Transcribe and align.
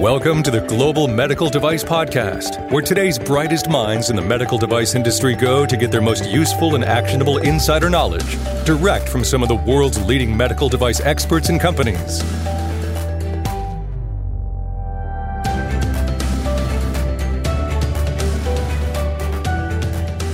Welcome 0.00 0.42
to 0.44 0.50
the 0.50 0.62
Global 0.62 1.08
Medical 1.08 1.50
Device 1.50 1.84
Podcast, 1.84 2.70
where 2.70 2.80
today's 2.80 3.18
brightest 3.18 3.68
minds 3.68 4.08
in 4.08 4.16
the 4.16 4.22
medical 4.22 4.56
device 4.56 4.94
industry 4.94 5.34
go 5.34 5.66
to 5.66 5.76
get 5.76 5.90
their 5.90 6.00
most 6.00 6.24
useful 6.24 6.74
and 6.74 6.82
actionable 6.82 7.36
insider 7.36 7.90
knowledge 7.90 8.38
direct 8.64 9.10
from 9.10 9.24
some 9.24 9.42
of 9.42 9.50
the 9.50 9.56
world's 9.56 10.02
leading 10.02 10.34
medical 10.34 10.70
device 10.70 11.00
experts 11.00 11.50
and 11.50 11.60
companies. 11.60 12.22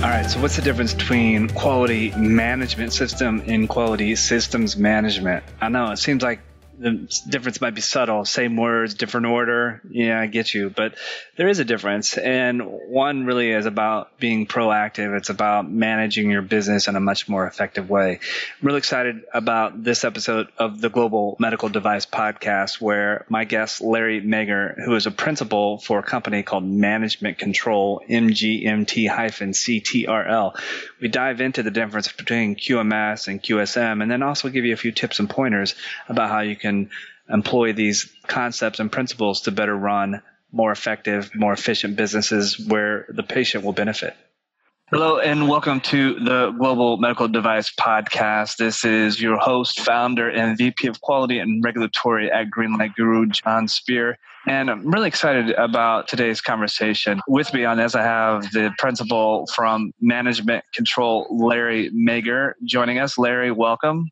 All 0.01 0.09
right, 0.09 0.25
so 0.29 0.39
what's 0.39 0.55
the 0.55 0.61
difference 0.63 0.93
between 0.93 1.49
quality 1.49 2.11
management 2.11 2.93
system 2.93 3.43
and 3.45 3.67
quality 3.67 4.15
systems 4.15 4.77
management? 4.77 5.43
I 5.59 5.67
know 5.67 5.91
it 5.91 5.97
seems 5.97 6.23
like 6.23 6.39
the 6.79 7.07
difference 7.27 7.59
might 7.59 7.73
be 7.73 7.81
subtle, 7.81 8.23
same 8.23 8.55
words, 8.55 8.93
different 8.93 9.25
order. 9.25 9.81
Yeah, 9.89 10.19
I 10.19 10.27
get 10.27 10.53
you, 10.53 10.69
but 10.69 10.93
there 11.35 11.47
is 11.47 11.57
a 11.59 11.65
difference. 11.65 12.17
And 12.17 12.61
one 12.61 13.25
really 13.25 13.51
is 13.51 13.65
about 13.65 14.19
being 14.19 14.45
proactive. 14.45 15.17
It's 15.17 15.29
about 15.29 15.67
managing 15.69 16.29
your 16.29 16.43
business 16.43 16.87
in 16.87 16.95
a 16.95 16.99
much 16.99 17.27
more 17.27 17.47
effective 17.47 17.89
way. 17.89 18.19
I'm 18.61 18.67
really 18.67 18.77
excited 18.77 19.23
about 19.33 19.83
this 19.83 20.03
episode 20.03 20.49
of 20.57 20.79
the 20.79 20.89
Global 20.89 21.35
Medical 21.39 21.69
Device 21.69 22.05
Podcast, 22.05 22.79
where 22.79 23.25
my 23.27 23.45
guest, 23.45 23.81
Larry 23.81 24.21
Mager, 24.21 24.79
who 24.83 24.93
is 24.95 25.07
a 25.07 25.11
principal 25.11 25.79
for 25.79 25.99
a 25.99 26.03
company 26.03 26.43
called 26.43 26.63
Management 26.63 27.39
Control, 27.39 28.03
MGMT-CTRL. 28.07 30.59
We 31.01 31.07
dive 31.07 31.41
into 31.41 31.63
the 31.63 31.71
difference 31.71 32.11
between 32.11 32.55
QMS 32.55 33.27
and 33.27 33.41
QSM, 33.41 34.01
and 34.01 34.11
then 34.11 34.21
also 34.21 34.49
give 34.49 34.65
you 34.65 34.73
a 34.73 34.77
few 34.77 34.91
tips 34.91 35.19
and 35.19 35.29
pointers 35.29 35.73
about 36.07 36.29
how 36.29 36.41
you 36.41 36.55
can 36.55 36.66
can 36.67 36.89
employ 37.29 37.73
these 37.73 38.11
concepts 38.27 38.79
and 38.79 38.91
principles 38.91 39.41
to 39.41 39.51
better 39.51 39.75
run 39.75 40.21
more 40.51 40.71
effective, 40.71 41.31
more 41.35 41.53
efficient 41.53 41.95
businesses 41.95 42.59
where 42.67 43.05
the 43.09 43.23
patient 43.23 43.63
will 43.63 43.73
benefit. 43.73 44.15
Hello, 44.89 45.19
and 45.19 45.49
welcome 45.49 45.81
to 45.81 46.13
the 46.19 46.51
Global 46.51 46.95
Medical 46.95 47.27
Device 47.27 47.73
Podcast. 47.75 48.55
This 48.55 48.85
is 48.85 49.21
your 49.21 49.37
host, 49.37 49.81
founder, 49.81 50.29
and 50.29 50.57
VP 50.57 50.87
of 50.87 51.01
Quality 51.01 51.39
and 51.39 51.61
Regulatory 51.61 52.31
at 52.31 52.47
Greenlight 52.49 52.95
Guru, 52.95 53.25
Jon 53.25 53.67
Speer. 53.67 54.17
And 54.47 54.69
I'm 54.69 54.89
really 54.89 55.09
excited 55.09 55.51
about 55.51 56.07
today's 56.07 56.39
conversation. 56.39 57.19
With 57.27 57.53
me 57.53 57.65
on 57.65 57.75
this, 57.75 57.95
I 57.95 58.03
have 58.03 58.43
the 58.53 58.71
principal 58.77 59.45
from 59.53 59.91
Management 59.99 60.63
Control, 60.73 61.27
Larry 61.29 61.91
Mager, 61.91 62.53
joining 62.63 62.99
us. 62.99 63.17
Larry, 63.17 63.51
welcome. 63.51 64.05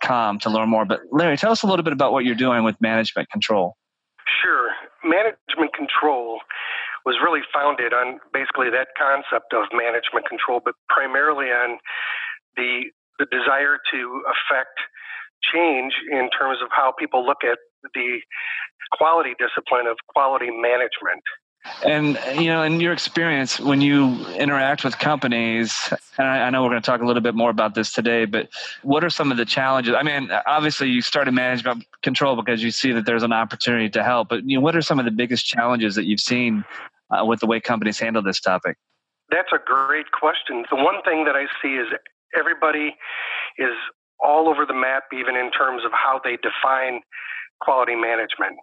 com 0.00 0.38
to 0.40 0.50
learn 0.50 0.68
more. 0.68 0.84
But 0.84 1.00
Larry, 1.10 1.36
tell 1.36 1.52
us 1.52 1.62
a 1.62 1.66
little 1.66 1.82
bit 1.82 1.92
about 1.92 2.12
what 2.12 2.24
you're 2.24 2.34
doing 2.34 2.64
with 2.64 2.76
management 2.80 3.30
control. 3.30 3.76
Sure. 4.42 4.70
Management 5.02 5.74
control 5.74 6.40
was 7.04 7.16
really 7.22 7.40
founded 7.52 7.92
on 7.92 8.20
basically 8.32 8.68
that 8.70 8.88
concept 8.96 9.52
of 9.54 9.64
management 9.72 10.28
control, 10.28 10.60
but 10.64 10.74
primarily 10.88 11.46
on 11.46 11.78
the 12.56 12.90
the 13.18 13.26
desire 13.30 13.76
to 13.92 14.22
affect 14.32 14.80
change 15.52 15.92
in 16.10 16.30
terms 16.30 16.58
of 16.62 16.68
how 16.72 16.92
people 16.98 17.24
look 17.24 17.44
at 17.44 17.58
the 17.94 18.20
quality 18.92 19.34
discipline 19.38 19.86
of 19.86 19.96
quality 20.08 20.50
management. 20.50 21.22
And 21.84 22.18
you 22.36 22.46
know, 22.46 22.62
in 22.62 22.80
your 22.80 22.92
experience, 22.92 23.60
when 23.60 23.80
you 23.80 24.26
interact 24.28 24.82
with 24.82 24.98
companies, 24.98 25.92
and 26.16 26.26
I, 26.26 26.46
I 26.46 26.50
know 26.50 26.62
we're 26.62 26.70
going 26.70 26.80
to 26.80 26.86
talk 26.86 27.02
a 27.02 27.06
little 27.06 27.22
bit 27.22 27.34
more 27.34 27.50
about 27.50 27.74
this 27.74 27.92
today, 27.92 28.24
but 28.24 28.48
what 28.82 29.04
are 29.04 29.10
some 29.10 29.30
of 29.30 29.36
the 29.36 29.44
challenges? 29.44 29.94
I 29.96 30.02
mean, 30.02 30.30
obviously, 30.46 30.88
you 30.88 31.02
started 31.02 31.32
management 31.32 31.84
control 32.02 32.36
because 32.36 32.62
you 32.62 32.70
see 32.70 32.92
that 32.92 33.04
there's 33.04 33.22
an 33.22 33.32
opportunity 33.32 33.90
to 33.90 34.02
help. 34.02 34.30
But 34.30 34.48
you 34.48 34.56
know, 34.56 34.62
what 34.62 34.74
are 34.74 34.82
some 34.82 34.98
of 34.98 35.04
the 35.04 35.10
biggest 35.10 35.46
challenges 35.46 35.94
that 35.96 36.06
you've 36.06 36.20
seen 36.20 36.64
uh, 37.10 37.24
with 37.24 37.40
the 37.40 37.46
way 37.46 37.60
companies 37.60 37.98
handle 37.98 38.22
this 38.22 38.40
topic? 38.40 38.78
That's 39.30 39.52
a 39.52 39.58
great 39.64 40.10
question. 40.12 40.64
The 40.70 40.76
one 40.76 41.02
thing 41.04 41.24
that 41.26 41.36
I 41.36 41.44
see 41.62 41.74
is 41.74 41.88
everybody 42.36 42.96
is 43.58 43.74
all 44.18 44.48
over 44.48 44.64
the 44.64 44.74
map, 44.74 45.04
even 45.12 45.36
in 45.36 45.50
terms 45.50 45.84
of 45.84 45.92
how 45.92 46.20
they 46.24 46.36
define 46.36 47.02
quality 47.60 47.94
management 47.94 48.56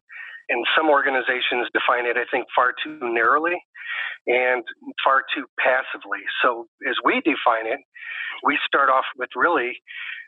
and 0.50 0.66
some 0.76 0.90
organizations 0.90 1.68
define 1.74 2.06
it, 2.06 2.16
I 2.16 2.26
think, 2.32 2.48
far 2.56 2.74
too 2.84 3.00
narrowly 3.02 3.60
and 4.28 4.64
far 5.04 5.24
too 5.36 5.46
passively. 5.60 6.24
So, 6.42 6.68
as 6.88 6.96
we 7.04 7.22
define 7.22 7.68
it, 7.68 7.80
we 8.44 8.58
start 8.66 8.90
off 8.90 9.06
with 9.18 9.30
really, 9.36 9.80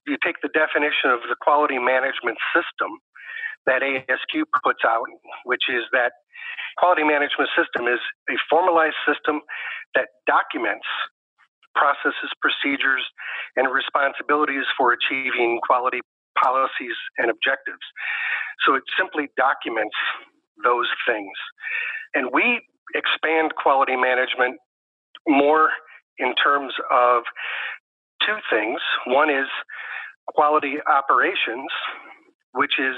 you 0.07 0.17
take 0.23 0.35
the 0.41 0.51
definition 0.51 1.11
of 1.11 1.19
the 1.27 1.35
quality 1.39 1.79
management 1.79 2.37
system 2.55 2.99
that 3.65 3.81
ASQ 3.83 4.43
puts 4.63 4.83
out, 4.85 5.05
which 5.45 5.67
is 5.69 5.83
that 5.91 6.11
quality 6.77 7.03
management 7.03 7.49
system 7.55 7.87
is 7.87 7.99
a 8.29 8.35
formalized 8.49 8.97
system 9.05 9.41
that 9.95 10.07
documents 10.25 10.87
processes, 11.75 12.31
procedures, 12.41 13.03
and 13.55 13.71
responsibilities 13.71 14.65
for 14.77 14.91
achieving 14.91 15.59
quality 15.63 16.01
policies 16.37 16.95
and 17.17 17.29
objectives. 17.29 17.83
So 18.65 18.75
it 18.75 18.83
simply 18.97 19.29
documents 19.37 19.95
those 20.63 20.87
things. 21.07 21.33
And 22.13 22.29
we 22.33 22.61
expand 22.95 23.53
quality 23.55 23.95
management 23.95 24.57
more 25.27 25.69
in 26.17 26.35
terms 26.35 26.73
of 26.91 27.23
two 28.25 28.37
things. 28.51 28.79
One 29.07 29.29
is 29.29 29.47
quality 30.27 30.77
operations, 30.85 31.71
which 32.53 32.79
is 32.79 32.95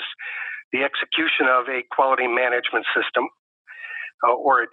the 0.72 0.84
execution 0.84 1.48
of 1.52 1.68
a 1.68 1.84
quality 1.92 2.28
management 2.28 2.86
system 2.96 3.28
uh, 4.28 4.34
or 4.34 4.68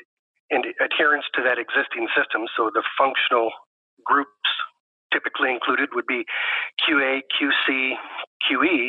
in 0.50 0.62
adherence 0.80 1.26
to 1.34 1.42
that 1.42 1.58
existing 1.58 2.08
system. 2.16 2.46
So 2.56 2.70
the 2.72 2.82
functional 2.96 3.50
groups 4.04 4.48
typically 5.12 5.50
included 5.50 5.90
would 5.94 6.06
be 6.06 6.24
QA, 6.82 7.20
QC, 7.36 7.94
QE. 8.46 8.88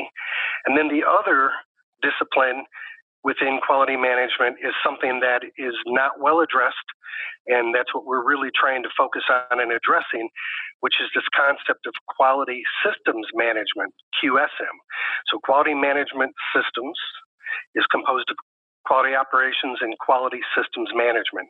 And 0.65 0.77
then 0.77 0.87
the 0.87 1.03
other 1.07 1.51
discipline 2.01 2.65
within 3.23 3.59
quality 3.65 3.97
management 3.97 4.57
is 4.63 4.71
something 4.83 5.19
that 5.19 5.43
is 5.57 5.75
not 5.87 6.19
well 6.21 6.39
addressed. 6.39 6.87
And 7.47 7.75
that's 7.75 7.93
what 7.93 8.05
we're 8.05 8.23
really 8.23 8.49
trying 8.55 8.83
to 8.83 8.89
focus 8.95 9.23
on 9.27 9.59
and 9.59 9.71
addressing, 9.71 10.29
which 10.79 10.95
is 11.01 11.09
this 11.15 11.27
concept 11.35 11.87
of 11.87 11.93
quality 12.07 12.63
systems 12.85 13.27
management, 13.33 13.91
QSM. 14.21 14.75
So, 15.27 15.39
quality 15.43 15.73
management 15.73 16.31
systems 16.55 16.95
is 17.75 17.83
composed 17.91 18.29
of 18.29 18.37
quality 18.89 19.13
operations 19.13 19.77
and 19.81 19.95
quality 19.99 20.39
systems 20.57 20.89
management. 20.95 21.47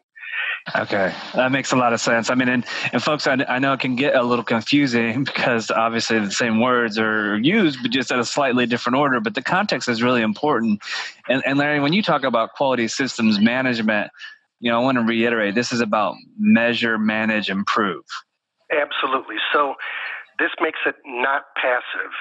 Okay, 0.75 1.13
that 1.35 1.51
makes 1.53 1.71
a 1.71 1.77
lot 1.77 1.93
of 1.93 2.01
sense. 2.01 2.29
I 2.29 2.35
mean, 2.35 2.49
and, 2.49 2.65
and 2.91 3.01
folks, 3.01 3.27
I, 3.27 3.33
I 3.47 3.59
know 3.59 3.71
it 3.71 3.79
can 3.79 3.95
get 3.95 4.13
a 4.13 4.21
little 4.21 4.43
confusing 4.43 5.23
because 5.23 5.71
obviously 5.71 6.19
the 6.19 6.31
same 6.31 6.59
words 6.59 6.99
are 6.99 7.39
used, 7.39 7.79
but 7.81 7.91
just 7.91 8.11
at 8.11 8.19
a 8.19 8.25
slightly 8.25 8.65
different 8.65 8.97
order. 8.97 9.21
But 9.21 9.35
the 9.35 9.41
context 9.41 9.87
is 9.87 10.03
really 10.03 10.21
important. 10.21 10.81
And, 11.29 11.41
and 11.45 11.57
Larry, 11.57 11.79
when 11.79 11.93
you 11.93 12.03
talk 12.03 12.23
about 12.23 12.53
quality 12.53 12.89
systems 12.89 13.39
management, 13.39 14.11
you 14.59 14.69
know, 14.69 14.81
I 14.81 14.83
want 14.83 14.97
to 14.97 15.03
reiterate 15.05 15.55
this 15.55 15.71
is 15.71 15.79
about 15.79 16.15
measure, 16.37 16.97
manage, 16.99 17.49
improve. 17.49 18.03
Absolutely. 18.69 19.37
So 19.53 19.75
this 20.39 20.51
makes 20.61 20.79
it 20.85 20.95
not 21.05 21.43
passive, 21.55 22.11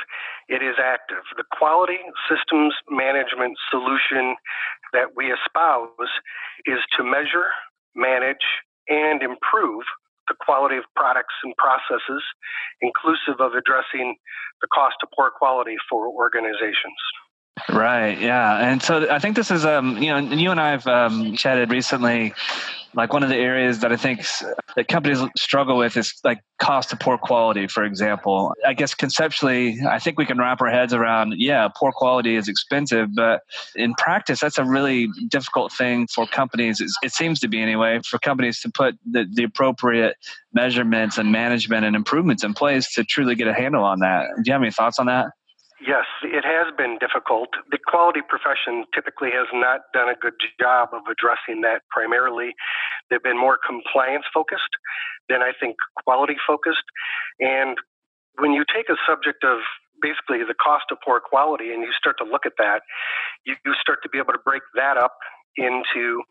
it 0.48 0.62
is 0.62 0.76
active. 0.82 1.22
The 1.36 1.44
quality 1.52 1.98
systems 2.28 2.74
management 2.90 3.56
solution 3.70 4.34
that 4.92 5.16
we 5.16 5.32
espouse 5.32 5.90
is 6.66 6.78
to 6.96 7.04
measure, 7.04 7.50
manage, 7.94 8.44
and 8.88 9.22
improve 9.22 9.84
the 10.28 10.36
quality 10.44 10.76
of 10.76 10.84
products 10.94 11.34
and 11.42 11.54
processes, 11.56 12.22
inclusive 12.80 13.40
of 13.40 13.54
addressing 13.54 14.16
the 14.60 14.68
cost 14.72 14.96
of 15.02 15.08
poor 15.16 15.30
quality 15.30 15.76
for 15.88 16.08
organizations. 16.08 17.00
Right. 17.68 18.18
Yeah. 18.20 18.58
And 18.58 18.82
so 18.82 19.10
I 19.10 19.18
think 19.18 19.36
this 19.36 19.50
is, 19.50 19.64
um, 19.64 19.96
you 19.98 20.08
know, 20.08 20.18
you 20.18 20.50
and 20.50 20.60
I 20.60 20.70
have 20.70 20.86
um, 20.86 21.36
chatted 21.36 21.70
recently 21.70 22.34
like 22.94 23.12
one 23.12 23.22
of 23.22 23.28
the 23.28 23.36
areas 23.36 23.80
that 23.80 23.92
I 23.92 23.96
think 23.96 24.24
that 24.74 24.88
companies 24.88 25.20
struggle 25.36 25.76
with 25.76 25.96
is 25.96 26.14
like 26.24 26.40
cost 26.58 26.92
of 26.92 27.00
poor 27.00 27.18
quality, 27.18 27.66
for 27.66 27.84
example. 27.84 28.54
I 28.66 28.74
guess 28.74 28.94
conceptually, 28.94 29.78
I 29.88 29.98
think 29.98 30.18
we 30.18 30.26
can 30.26 30.38
wrap 30.38 30.60
our 30.60 30.70
heads 30.70 30.92
around, 30.92 31.34
yeah, 31.36 31.68
poor 31.68 31.92
quality 31.92 32.36
is 32.36 32.48
expensive, 32.48 33.14
but 33.14 33.42
in 33.76 33.94
practice, 33.94 34.40
that's 34.40 34.58
a 34.58 34.64
really 34.64 35.08
difficult 35.28 35.72
thing 35.72 36.06
for 36.06 36.26
companies. 36.26 36.82
It 37.02 37.12
seems 37.12 37.40
to 37.40 37.48
be 37.48 37.60
anyway, 37.60 38.00
for 38.04 38.18
companies 38.18 38.60
to 38.62 38.70
put 38.70 38.96
the, 39.08 39.26
the 39.32 39.44
appropriate 39.44 40.16
measurements 40.52 41.18
and 41.18 41.30
management 41.30 41.84
and 41.84 41.94
improvements 41.94 42.42
in 42.42 42.54
place 42.54 42.92
to 42.94 43.04
truly 43.04 43.34
get 43.34 43.48
a 43.48 43.54
handle 43.54 43.84
on 43.84 44.00
that. 44.00 44.26
Do 44.36 44.42
you 44.46 44.52
have 44.52 44.62
any 44.62 44.72
thoughts 44.72 44.98
on 44.98 45.06
that? 45.06 45.26
Yes, 45.80 46.06
it 46.24 46.42
has 46.42 46.74
been 46.74 46.98
difficult. 46.98 47.50
The 47.70 47.78
quality 47.78 48.20
profession 48.26 48.84
typically 48.94 49.30
has 49.30 49.46
not 49.54 49.86
done 49.94 50.08
a 50.10 50.18
good 50.18 50.34
job 50.58 50.90
of 50.92 51.06
addressing 51.06 51.62
that 51.62 51.82
primarily. 51.90 52.50
They've 53.10 53.22
been 53.22 53.38
more 53.38 53.58
compliance 53.62 54.24
focused 54.34 54.74
than 55.28 55.42
I 55.42 55.52
think 55.60 55.76
quality 56.04 56.34
focused. 56.46 56.82
And 57.38 57.78
when 58.38 58.52
you 58.52 58.64
take 58.66 58.88
a 58.90 58.98
subject 59.06 59.44
of 59.44 59.62
basically 60.02 60.42
the 60.42 60.58
cost 60.58 60.90
of 60.90 60.98
poor 61.04 61.20
quality 61.20 61.70
and 61.72 61.82
you 61.82 61.92
start 61.94 62.16
to 62.18 62.26
look 62.26 62.46
at 62.46 62.58
that, 62.58 62.82
you, 63.46 63.54
you 63.64 63.74
start 63.80 64.02
to 64.02 64.08
be 64.08 64.18
able 64.18 64.34
to 64.34 64.42
break 64.44 64.62
that 64.74 64.96
up 64.98 65.14
into 65.56 66.22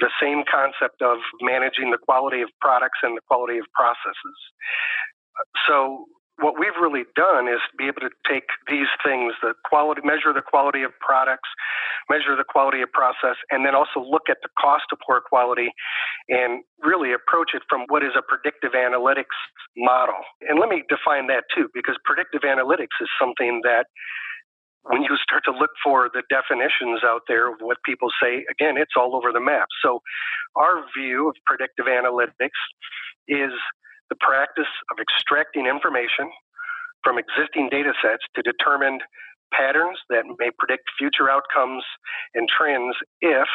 the 0.00 0.10
same 0.22 0.42
concept 0.50 1.02
of 1.02 1.18
managing 1.42 1.90
the 1.90 1.98
quality 1.98 2.42
of 2.42 2.50
products 2.60 2.98
and 3.02 3.16
the 3.16 3.22
quality 3.26 3.58
of 3.58 3.66
processes. 3.74 4.38
So 5.66 6.06
what 6.38 6.58
we've 6.58 6.74
really 6.80 7.04
done 7.14 7.46
is 7.46 7.60
be 7.78 7.86
able 7.86 8.02
to 8.02 8.10
take 8.28 8.50
these 8.66 8.90
things, 9.06 9.34
the 9.42 9.54
quality, 9.64 10.02
measure 10.02 10.32
the 10.34 10.42
quality 10.42 10.82
of 10.82 10.90
products, 10.98 11.48
measure 12.10 12.34
the 12.34 12.44
quality 12.44 12.82
of 12.82 12.90
process, 12.90 13.38
and 13.50 13.64
then 13.64 13.74
also 13.74 14.02
look 14.02 14.26
at 14.28 14.38
the 14.42 14.50
cost 14.58 14.84
of 14.90 14.98
poor 15.06 15.22
quality 15.22 15.70
and 16.28 16.64
really 16.82 17.12
approach 17.12 17.54
it 17.54 17.62
from 17.68 17.86
what 17.88 18.02
is 18.02 18.12
a 18.18 18.22
predictive 18.22 18.72
analytics 18.72 19.38
model. 19.76 20.18
And 20.42 20.58
let 20.58 20.68
me 20.68 20.82
define 20.88 21.28
that 21.28 21.44
too, 21.54 21.68
because 21.72 21.96
predictive 22.04 22.42
analytics 22.42 22.98
is 23.00 23.08
something 23.20 23.60
that 23.62 23.86
when 24.82 25.02
you 25.02 25.16
start 25.22 25.44
to 25.46 25.52
look 25.52 25.70
for 25.82 26.10
the 26.12 26.22
definitions 26.28 27.00
out 27.04 27.22
there 27.26 27.50
of 27.50 27.56
what 27.60 27.78
people 27.86 28.10
say, 28.20 28.44
again, 28.50 28.76
it's 28.76 28.92
all 28.98 29.16
over 29.16 29.32
the 29.32 29.40
map. 29.40 29.68
So 29.82 30.02
our 30.56 30.84
view 30.96 31.30
of 31.30 31.36
predictive 31.46 31.86
analytics 31.86 32.60
is 33.28 33.52
the 34.14 34.22
practice 34.22 34.70
of 34.94 35.02
extracting 35.02 35.66
information 35.66 36.30
from 37.02 37.18
existing 37.18 37.66
data 37.68 37.90
sets 37.98 38.22
to 38.38 38.42
determine 38.46 39.02
patterns 39.52 39.98
that 40.08 40.22
may 40.38 40.50
predict 40.58 40.86
future 40.98 41.28
outcomes 41.28 41.82
and 42.34 42.48
trends 42.48 42.94
if, 43.20 43.50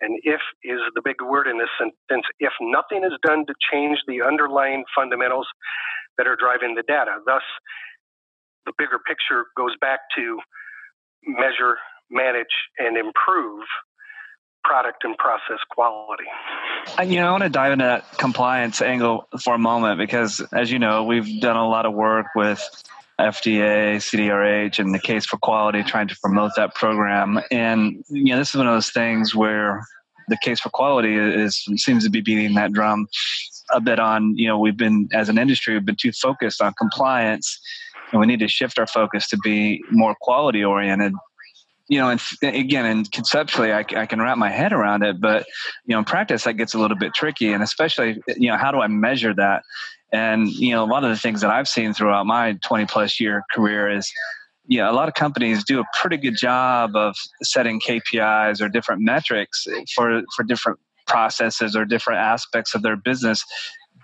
and 0.00 0.20
if 0.22 0.40
is 0.64 0.80
the 0.94 1.02
big 1.02 1.16
word 1.24 1.48
in 1.48 1.56
this 1.56 1.72
sentence, 1.80 2.26
if 2.40 2.52
nothing 2.60 3.04
is 3.04 3.16
done 3.24 3.44
to 3.48 3.54
change 3.72 3.98
the 4.06 4.20
underlying 4.20 4.84
fundamentals 4.94 5.48
that 6.18 6.26
are 6.26 6.36
driving 6.36 6.74
the 6.74 6.84
data. 6.86 7.16
Thus, 7.24 7.42
the 8.66 8.72
bigger 8.76 9.00
picture 9.08 9.48
goes 9.56 9.72
back 9.80 10.00
to 10.16 10.38
measure, 11.24 11.76
manage, 12.10 12.52
and 12.78 12.96
improve 12.96 13.64
product 14.64 15.04
and 15.04 15.16
process 15.18 15.58
quality. 15.70 16.24
And, 16.98 17.12
you 17.12 17.20
know, 17.20 17.28
I 17.28 17.30
want 17.32 17.42
to 17.42 17.48
dive 17.48 17.72
into 17.72 17.84
that 17.84 18.18
compliance 18.18 18.80
angle 18.82 19.26
for 19.42 19.54
a 19.54 19.58
moment 19.58 19.98
because, 19.98 20.40
as 20.52 20.70
you 20.70 20.78
know, 20.78 21.04
we've 21.04 21.40
done 21.40 21.56
a 21.56 21.68
lot 21.68 21.86
of 21.86 21.94
work 21.94 22.26
with 22.34 22.62
FDA, 23.20 23.96
CDRH, 23.96 24.78
and 24.78 24.94
the 24.94 24.98
case 24.98 25.26
for 25.26 25.36
quality, 25.38 25.82
trying 25.82 26.08
to 26.08 26.16
promote 26.22 26.52
that 26.56 26.74
program. 26.74 27.40
And 27.50 28.04
you 28.08 28.32
know, 28.32 28.38
this 28.38 28.50
is 28.50 28.56
one 28.56 28.66
of 28.66 28.74
those 28.74 28.90
things 28.90 29.34
where 29.34 29.84
the 30.28 30.38
case 30.38 30.60
for 30.60 30.70
quality 30.70 31.16
is 31.16 31.62
seems 31.76 32.04
to 32.04 32.10
be 32.10 32.20
beating 32.20 32.54
that 32.54 32.72
drum 32.72 33.08
a 33.70 33.80
bit 33.80 33.98
on. 33.98 34.36
You 34.36 34.48
know, 34.48 34.58
we've 34.58 34.76
been 34.76 35.08
as 35.12 35.28
an 35.28 35.38
industry, 35.38 35.74
we've 35.74 35.84
been 35.84 35.96
too 35.96 36.12
focused 36.12 36.62
on 36.62 36.72
compliance, 36.74 37.60
and 38.12 38.20
we 38.20 38.26
need 38.26 38.40
to 38.40 38.48
shift 38.48 38.78
our 38.78 38.86
focus 38.86 39.28
to 39.28 39.36
be 39.38 39.82
more 39.90 40.16
quality 40.20 40.64
oriented 40.64 41.12
you 41.90 41.98
know, 41.98 42.08
and 42.08 42.20
again, 42.42 42.86
and 42.86 43.10
conceptually, 43.10 43.72
I, 43.72 43.80
I, 43.80 44.06
can 44.06 44.22
wrap 44.22 44.38
my 44.38 44.48
head 44.48 44.72
around 44.72 45.02
it, 45.02 45.20
but 45.20 45.44
you 45.84 45.92
know, 45.92 45.98
in 45.98 46.04
practice, 46.04 46.44
that 46.44 46.52
gets 46.52 46.72
a 46.72 46.78
little 46.78 46.96
bit 46.96 47.12
tricky, 47.14 47.52
and 47.52 47.64
especially, 47.64 48.22
you 48.28 48.48
know, 48.48 48.56
how 48.56 48.70
do 48.70 48.78
I 48.78 48.86
measure 48.86 49.34
that? 49.34 49.64
And 50.12 50.48
you 50.48 50.70
know, 50.70 50.84
a 50.84 50.86
lot 50.86 51.02
of 51.02 51.10
the 51.10 51.16
things 51.16 51.40
that 51.40 51.50
I've 51.50 51.66
seen 51.66 51.92
throughout 51.92 52.26
my 52.26 52.56
20 52.62 52.86
plus 52.86 53.18
year 53.18 53.42
career 53.52 53.90
is, 53.90 54.08
yeah, 54.68 54.88
a 54.88 54.92
lot 54.92 55.08
of 55.08 55.14
companies 55.14 55.64
do 55.64 55.80
a 55.80 55.84
pretty 56.00 56.16
good 56.16 56.36
job 56.36 56.94
of 56.94 57.16
setting 57.42 57.80
KPIs 57.80 58.62
or 58.62 58.68
different 58.68 59.02
metrics 59.02 59.66
for 59.92 60.22
for 60.36 60.44
different 60.44 60.78
processes 61.08 61.74
or 61.74 61.84
different 61.84 62.20
aspects 62.20 62.72
of 62.72 62.82
their 62.82 62.94
business 62.94 63.44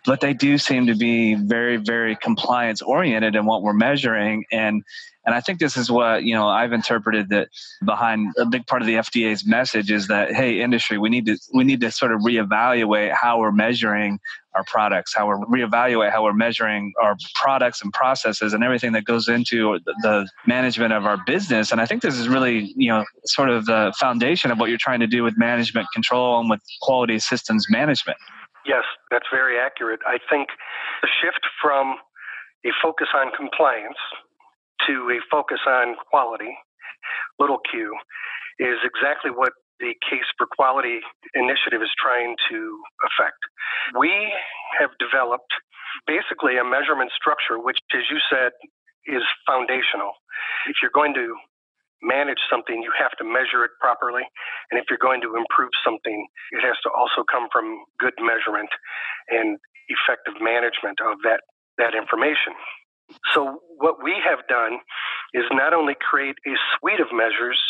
but 0.04 0.20
they 0.20 0.32
do 0.32 0.56
seem 0.56 0.86
to 0.86 0.94
be 0.96 1.34
very 1.34 1.76
very 1.76 2.16
compliance 2.16 2.82
oriented 2.82 3.36
in 3.36 3.44
what 3.44 3.62
we're 3.62 3.72
measuring 3.72 4.44
and 4.50 4.82
and 5.26 5.34
I 5.34 5.40
think 5.40 5.58
this 5.58 5.76
is 5.76 5.90
what, 5.90 6.22
you 6.22 6.34
know, 6.34 6.46
I've 6.46 6.72
interpreted 6.72 7.30
that 7.30 7.48
behind 7.84 8.32
a 8.38 8.46
big 8.46 8.64
part 8.68 8.80
of 8.80 8.86
the 8.86 8.94
FDA's 8.94 9.44
message 9.44 9.90
is 9.90 10.06
that, 10.06 10.32
hey, 10.32 10.60
industry, 10.60 10.98
we 10.98 11.10
need 11.10 11.26
to 11.26 11.36
we 11.52 11.64
need 11.64 11.80
to 11.80 11.90
sort 11.90 12.12
of 12.12 12.20
reevaluate 12.20 13.12
how 13.12 13.40
we're 13.40 13.50
measuring 13.50 14.20
our 14.54 14.62
products, 14.64 15.12
how 15.14 15.26
we're 15.26 15.38
reevaluate 15.46 16.12
how 16.12 16.22
we're 16.22 16.32
measuring 16.32 16.92
our 17.02 17.16
products 17.34 17.82
and 17.82 17.92
processes 17.92 18.52
and 18.52 18.62
everything 18.62 18.92
that 18.92 19.04
goes 19.04 19.26
into 19.26 19.80
the 19.84 20.28
management 20.46 20.92
of 20.92 21.04
our 21.04 21.18
business. 21.26 21.72
And 21.72 21.80
I 21.80 21.86
think 21.86 22.02
this 22.02 22.16
is 22.16 22.28
really, 22.28 22.72
you 22.76 22.88
know, 22.88 23.04
sort 23.24 23.50
of 23.50 23.66
the 23.66 23.92
foundation 23.98 24.52
of 24.52 24.58
what 24.60 24.68
you're 24.68 24.78
trying 24.78 25.00
to 25.00 25.08
do 25.08 25.24
with 25.24 25.36
management 25.36 25.88
control 25.92 26.38
and 26.38 26.48
with 26.48 26.60
quality 26.82 27.18
systems 27.18 27.66
management. 27.68 28.18
Yes, 28.64 28.84
that's 29.10 29.26
very 29.32 29.58
accurate. 29.58 30.00
I 30.06 30.18
think 30.30 30.50
the 31.02 31.08
shift 31.20 31.44
from 31.60 31.96
a 32.64 32.70
focus 32.80 33.08
on 33.12 33.32
compliance 33.36 33.98
to 34.86 35.10
a 35.10 35.18
focus 35.30 35.60
on 35.66 35.96
quality, 36.10 36.52
little 37.38 37.58
q, 37.70 37.94
is 38.58 38.78
exactly 38.84 39.30
what 39.30 39.52
the 39.80 39.92
Case 40.08 40.24
for 40.38 40.46
Quality 40.56 41.00
initiative 41.34 41.82
is 41.82 41.92
trying 42.00 42.36
to 42.48 42.58
affect. 43.04 43.36
We 43.98 44.12
have 44.80 44.90
developed 44.98 45.52
basically 46.06 46.56
a 46.56 46.64
measurement 46.64 47.12
structure, 47.12 47.60
which, 47.60 47.78
as 47.92 48.08
you 48.10 48.18
said, 48.32 48.52
is 49.06 49.22
foundational. 49.46 50.12
If 50.68 50.80
you're 50.80 50.94
going 50.94 51.14
to 51.14 51.36
manage 52.02 52.40
something, 52.50 52.82
you 52.82 52.92
have 52.98 53.12
to 53.18 53.24
measure 53.24 53.64
it 53.64 53.72
properly. 53.80 54.24
And 54.70 54.80
if 54.80 54.86
you're 54.90 55.00
going 55.00 55.20
to 55.22 55.36
improve 55.36 55.70
something, 55.84 56.26
it 56.52 56.60
has 56.64 56.76
to 56.84 56.90
also 56.92 57.24
come 57.24 57.48
from 57.52 57.84
good 57.98 58.16
measurement 58.20 58.68
and 59.28 59.58
effective 59.88 60.36
management 60.40 61.00
of 61.00 61.20
that, 61.24 61.40
that 61.78 61.94
information. 61.94 62.52
So, 63.34 63.60
what 63.78 64.02
we 64.02 64.14
have 64.24 64.40
done 64.48 64.78
is 65.34 65.44
not 65.52 65.72
only 65.74 65.94
create 65.98 66.36
a 66.46 66.54
suite 66.78 67.00
of 67.00 67.08
measures 67.12 67.60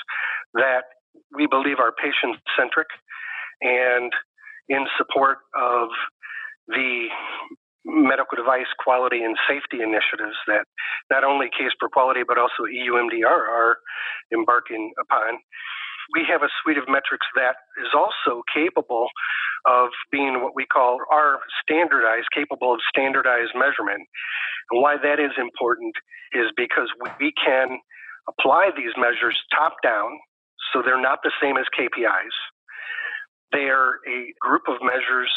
that 0.55 0.85
we 1.35 1.47
believe 1.47 1.79
are 1.79 1.93
patient 1.93 2.37
centric 2.59 2.89
and 3.61 4.13
in 4.69 4.87
support 4.97 5.39
of 5.55 5.89
the 6.69 7.09
medical 7.85 8.37
device 8.37 8.67
quality 8.83 9.23
and 9.23 9.37
safety 9.49 9.83
initiatives 9.83 10.35
that 10.49 10.67
not 11.11 11.23
only 11.23 11.47
Case 11.47 11.71
for 11.79 11.89
Quality 11.89 12.23
but 12.27 12.37
also 12.37 12.67
EU 12.71 12.95
MDR 12.95 13.27
are 13.27 13.79
embarking 14.33 14.93
upon. 15.01 15.39
We 16.15 16.25
have 16.31 16.43
a 16.43 16.51
suite 16.63 16.79
of 16.79 16.85
metrics 16.89 17.27
that 17.35 17.57
is 17.83 17.91
also 17.95 18.43
capable 18.53 19.09
of 19.67 19.91
being 20.13 20.43
what 20.43 20.55
we 20.55 20.67
call 20.67 20.99
our 21.11 21.41
standardized, 21.63 22.29
capable 22.35 22.75
of 22.75 22.81
standardized 22.89 23.53
measurement. 23.55 24.07
And 24.71 24.83
why 24.83 24.97
that 25.03 25.19
is 25.19 25.35
important 25.39 25.95
is 26.33 26.47
because 26.57 26.89
we 27.21 27.33
can 27.35 27.79
apply 28.29 28.71
these 28.77 28.95
measures 28.97 29.39
top 29.55 29.75
down, 29.83 30.19
so 30.73 30.83
they're 30.83 31.01
not 31.01 31.21
the 31.23 31.33
same 31.43 31.57
as 31.57 31.67
KPIs. 31.75 32.37
They 33.53 33.71
are 33.71 33.99
a 34.07 34.35
group 34.41 34.63
of 34.69 34.83
measures 34.83 35.31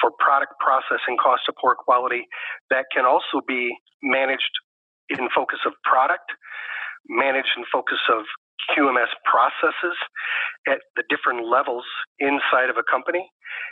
for 0.00 0.10
product 0.18 0.54
process 0.60 1.00
and 1.08 1.18
cost 1.18 1.42
of 1.48 1.54
poor 1.60 1.74
quality 1.74 2.26
that 2.70 2.86
can 2.94 3.04
also 3.04 3.40
be 3.46 3.74
managed 4.02 4.54
in 5.08 5.28
focus 5.34 5.58
of 5.66 5.72
product, 5.84 6.30
managed 7.08 7.54
in 7.56 7.64
focus 7.72 7.98
of 8.12 8.24
QMS 8.74 9.12
processes 9.24 9.96
at 10.66 10.80
the 10.96 11.04
different 11.08 11.48
levels 11.48 11.84
inside 12.18 12.70
of 12.70 12.76
a 12.76 12.84
company, 12.90 13.30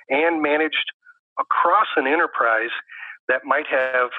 and 0.08 0.42
managed 0.42 0.92
across 1.38 1.86
an 1.96 2.06
enterprise 2.06 2.72
that 3.28 3.42
might 3.44 3.66
have 3.66 4.10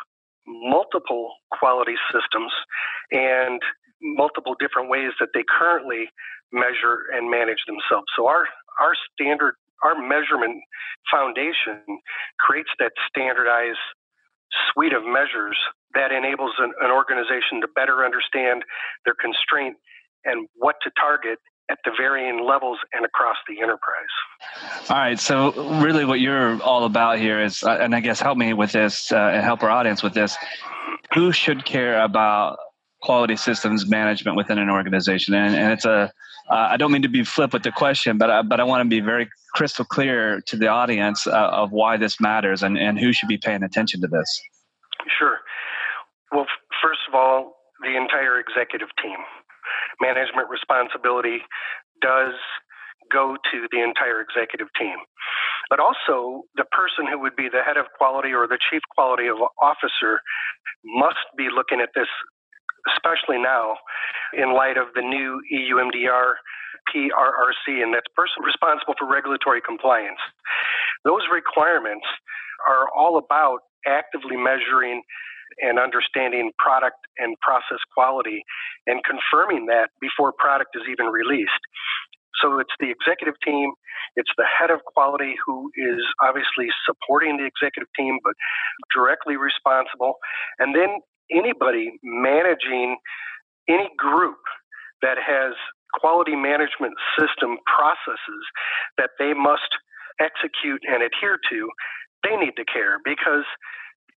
multiple 0.47 1.33
quality 1.51 1.95
systems 2.11 2.51
and 3.11 3.61
multiple 4.01 4.55
different 4.59 4.89
ways 4.89 5.11
that 5.19 5.29
they 5.33 5.43
currently 5.47 6.09
measure 6.51 7.09
and 7.13 7.29
manage 7.29 7.63
themselves. 7.67 8.05
So 8.15 8.27
our 8.27 8.47
our 8.79 8.93
standard 9.13 9.55
our 9.83 9.95
measurement 9.95 10.61
foundation 11.11 11.81
creates 12.39 12.69
that 12.79 12.91
standardized 13.09 13.79
suite 14.71 14.93
of 14.93 15.03
measures 15.03 15.57
that 15.93 16.11
enables 16.11 16.53
an, 16.59 16.71
an 16.81 16.91
organization 16.91 17.61
to 17.61 17.67
better 17.75 18.05
understand 18.05 18.63
their 19.03 19.15
constraint 19.19 19.75
and 20.25 20.47
what 20.55 20.75
to 20.83 20.91
target 20.99 21.39
at 21.69 21.79
the 21.83 21.91
varying 21.97 22.45
levels 22.45 22.77
and 22.93 23.05
across 23.05 23.37
the 23.47 23.61
enterprise. 23.61 24.89
All 24.89 24.97
right. 24.97 25.19
So, 25.19 25.51
really, 25.81 26.05
what 26.05 26.19
you're 26.19 26.61
all 26.61 26.85
about 26.85 27.17
here 27.17 27.41
is, 27.41 27.63
uh, 27.63 27.77
and 27.81 27.95
I 27.95 28.01
guess 28.01 28.19
help 28.19 28.37
me 28.37 28.53
with 28.53 28.71
this 28.71 29.11
uh, 29.11 29.15
and 29.17 29.43
help 29.43 29.63
our 29.63 29.69
audience 29.69 30.03
with 30.03 30.13
this. 30.13 30.37
Who 31.13 31.31
should 31.31 31.65
care 31.65 32.01
about 32.01 32.57
quality 33.01 33.35
systems 33.35 33.87
management 33.87 34.37
within 34.37 34.59
an 34.59 34.69
organization? 34.69 35.33
And, 35.33 35.55
and 35.55 35.73
it's 35.73 35.85
a, 35.85 36.11
uh, 36.49 36.53
I 36.53 36.77
don't 36.77 36.91
mean 36.91 37.01
to 37.03 37.09
be 37.09 37.23
flip 37.23 37.53
with 37.53 37.63
the 37.63 37.71
question, 37.71 38.17
but 38.17 38.29
I, 38.29 38.41
but 38.41 38.59
I 38.59 38.63
want 38.63 38.81
to 38.81 38.89
be 38.89 38.99
very 38.99 39.29
crystal 39.53 39.85
clear 39.85 40.41
to 40.41 40.57
the 40.57 40.67
audience 40.67 41.25
uh, 41.25 41.31
of 41.31 41.71
why 41.71 41.97
this 41.97 42.19
matters 42.19 42.61
and, 42.61 42.77
and 42.77 42.99
who 42.99 43.13
should 43.13 43.29
be 43.29 43.37
paying 43.37 43.63
attention 43.63 44.01
to 44.01 44.07
this. 44.07 44.41
Sure. 45.17 45.39
Well, 46.31 46.45
first 46.81 47.01
of 47.07 47.15
all, 47.15 47.55
the 47.81 47.95
entire 47.97 48.39
executive 48.39 48.89
team 49.01 49.17
management 50.01 50.49
responsibility 50.49 51.39
does 52.01 52.35
go 53.11 53.37
to 53.51 53.67
the 53.71 53.81
entire 53.81 54.21
executive 54.21 54.67
team. 54.77 54.97
But 55.69 55.79
also, 55.79 56.45
the 56.55 56.65
person 56.69 57.07
who 57.09 57.19
would 57.19 57.35
be 57.35 57.49
the 57.49 57.61
head 57.65 57.77
of 57.77 57.85
quality 57.97 58.33
or 58.33 58.47
the 58.47 58.59
chief 58.69 58.81
quality 58.93 59.29
officer 59.29 60.21
must 60.83 61.25
be 61.37 61.49
looking 61.53 61.81
at 61.81 61.89
this, 61.95 62.09
especially 62.93 63.41
now, 63.41 63.77
in 64.33 64.53
light 64.53 64.77
of 64.77 64.93
the 64.93 65.01
new 65.01 65.41
EU 65.49 65.75
MDR 65.77 66.37
PRRC, 66.93 67.81
and 67.81 67.93
that's 67.93 68.09
person 68.15 68.43
responsible 68.45 68.93
for 68.97 69.09
regulatory 69.09 69.61
compliance. 69.61 70.21
Those 71.03 71.25
requirements 71.33 72.05
are 72.69 72.89
all 72.95 73.17
about 73.17 73.59
actively 73.85 74.37
measuring 74.37 75.01
and 75.59 75.79
understanding 75.79 76.51
product 76.59 76.97
and 77.17 77.35
process 77.39 77.79
quality 77.93 78.43
and 78.87 79.01
confirming 79.03 79.67
that 79.67 79.89
before 80.01 80.33
product 80.37 80.75
is 80.75 80.83
even 80.89 81.07
released. 81.07 81.63
So 82.41 82.59
it's 82.59 82.73
the 82.79 82.91
executive 82.91 83.35
team, 83.45 83.71
it's 84.15 84.31
the 84.37 84.45
head 84.45 84.69
of 84.69 84.83
quality 84.83 85.35
who 85.45 85.71
is 85.75 86.03
obviously 86.21 86.67
supporting 86.85 87.37
the 87.37 87.45
executive 87.47 87.87
team, 87.95 88.19
but 88.23 88.33
directly 88.93 89.37
responsible. 89.37 90.15
And 90.59 90.75
then 90.75 90.99
anybody 91.31 91.97
managing 92.03 92.97
any 93.69 93.89
group 93.97 94.39
that 95.01 95.17
has 95.17 95.53
quality 95.93 96.35
management 96.35 96.93
system 97.17 97.57
processes 97.65 98.43
that 98.97 99.11
they 99.17 99.33
must 99.33 99.71
execute 100.19 100.81
and 100.87 101.03
adhere 101.03 101.39
to, 101.49 101.69
they 102.23 102.35
need 102.35 102.55
to 102.57 102.65
care 102.65 102.99
because 103.03 103.45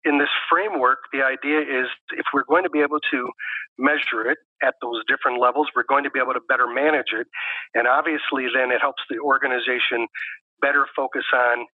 in 0.07 0.17
this 0.17 0.31
framework, 0.49 0.99
the 1.11 1.21
idea 1.21 1.59
is 1.59 1.87
if 2.15 2.25
we're 2.33 2.47
going 2.47 2.63
to 2.63 2.69
be 2.69 2.79
able 2.79 2.99
to 3.11 3.29
measure 3.77 4.23
it 4.31 4.37
at 4.63 4.75
those 4.81 5.03
different 5.07 5.39
levels, 5.39 5.67
we're 5.75 5.87
going 5.87 6.05
to 6.05 6.09
be 6.09 6.19
able 6.19 6.33
to 6.33 6.41
better 6.47 6.67
manage 6.67 7.11
it. 7.11 7.27
And 7.75 7.87
obviously, 7.87 8.47
then 8.55 8.71
it 8.71 8.79
helps 8.79 9.03
the 9.09 9.19
organization 9.19 10.07
better 10.61 10.87
focus 10.95 11.25
on 11.33 11.67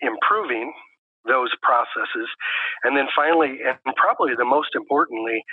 improving 0.00 0.72
those 1.28 1.52
processes. 1.62 2.28
And 2.84 2.96
then 2.96 3.06
finally, 3.14 3.60
and 3.64 3.78
probably 3.96 4.34
the 4.36 4.44
most 4.44 4.74
importantly, 4.74 5.44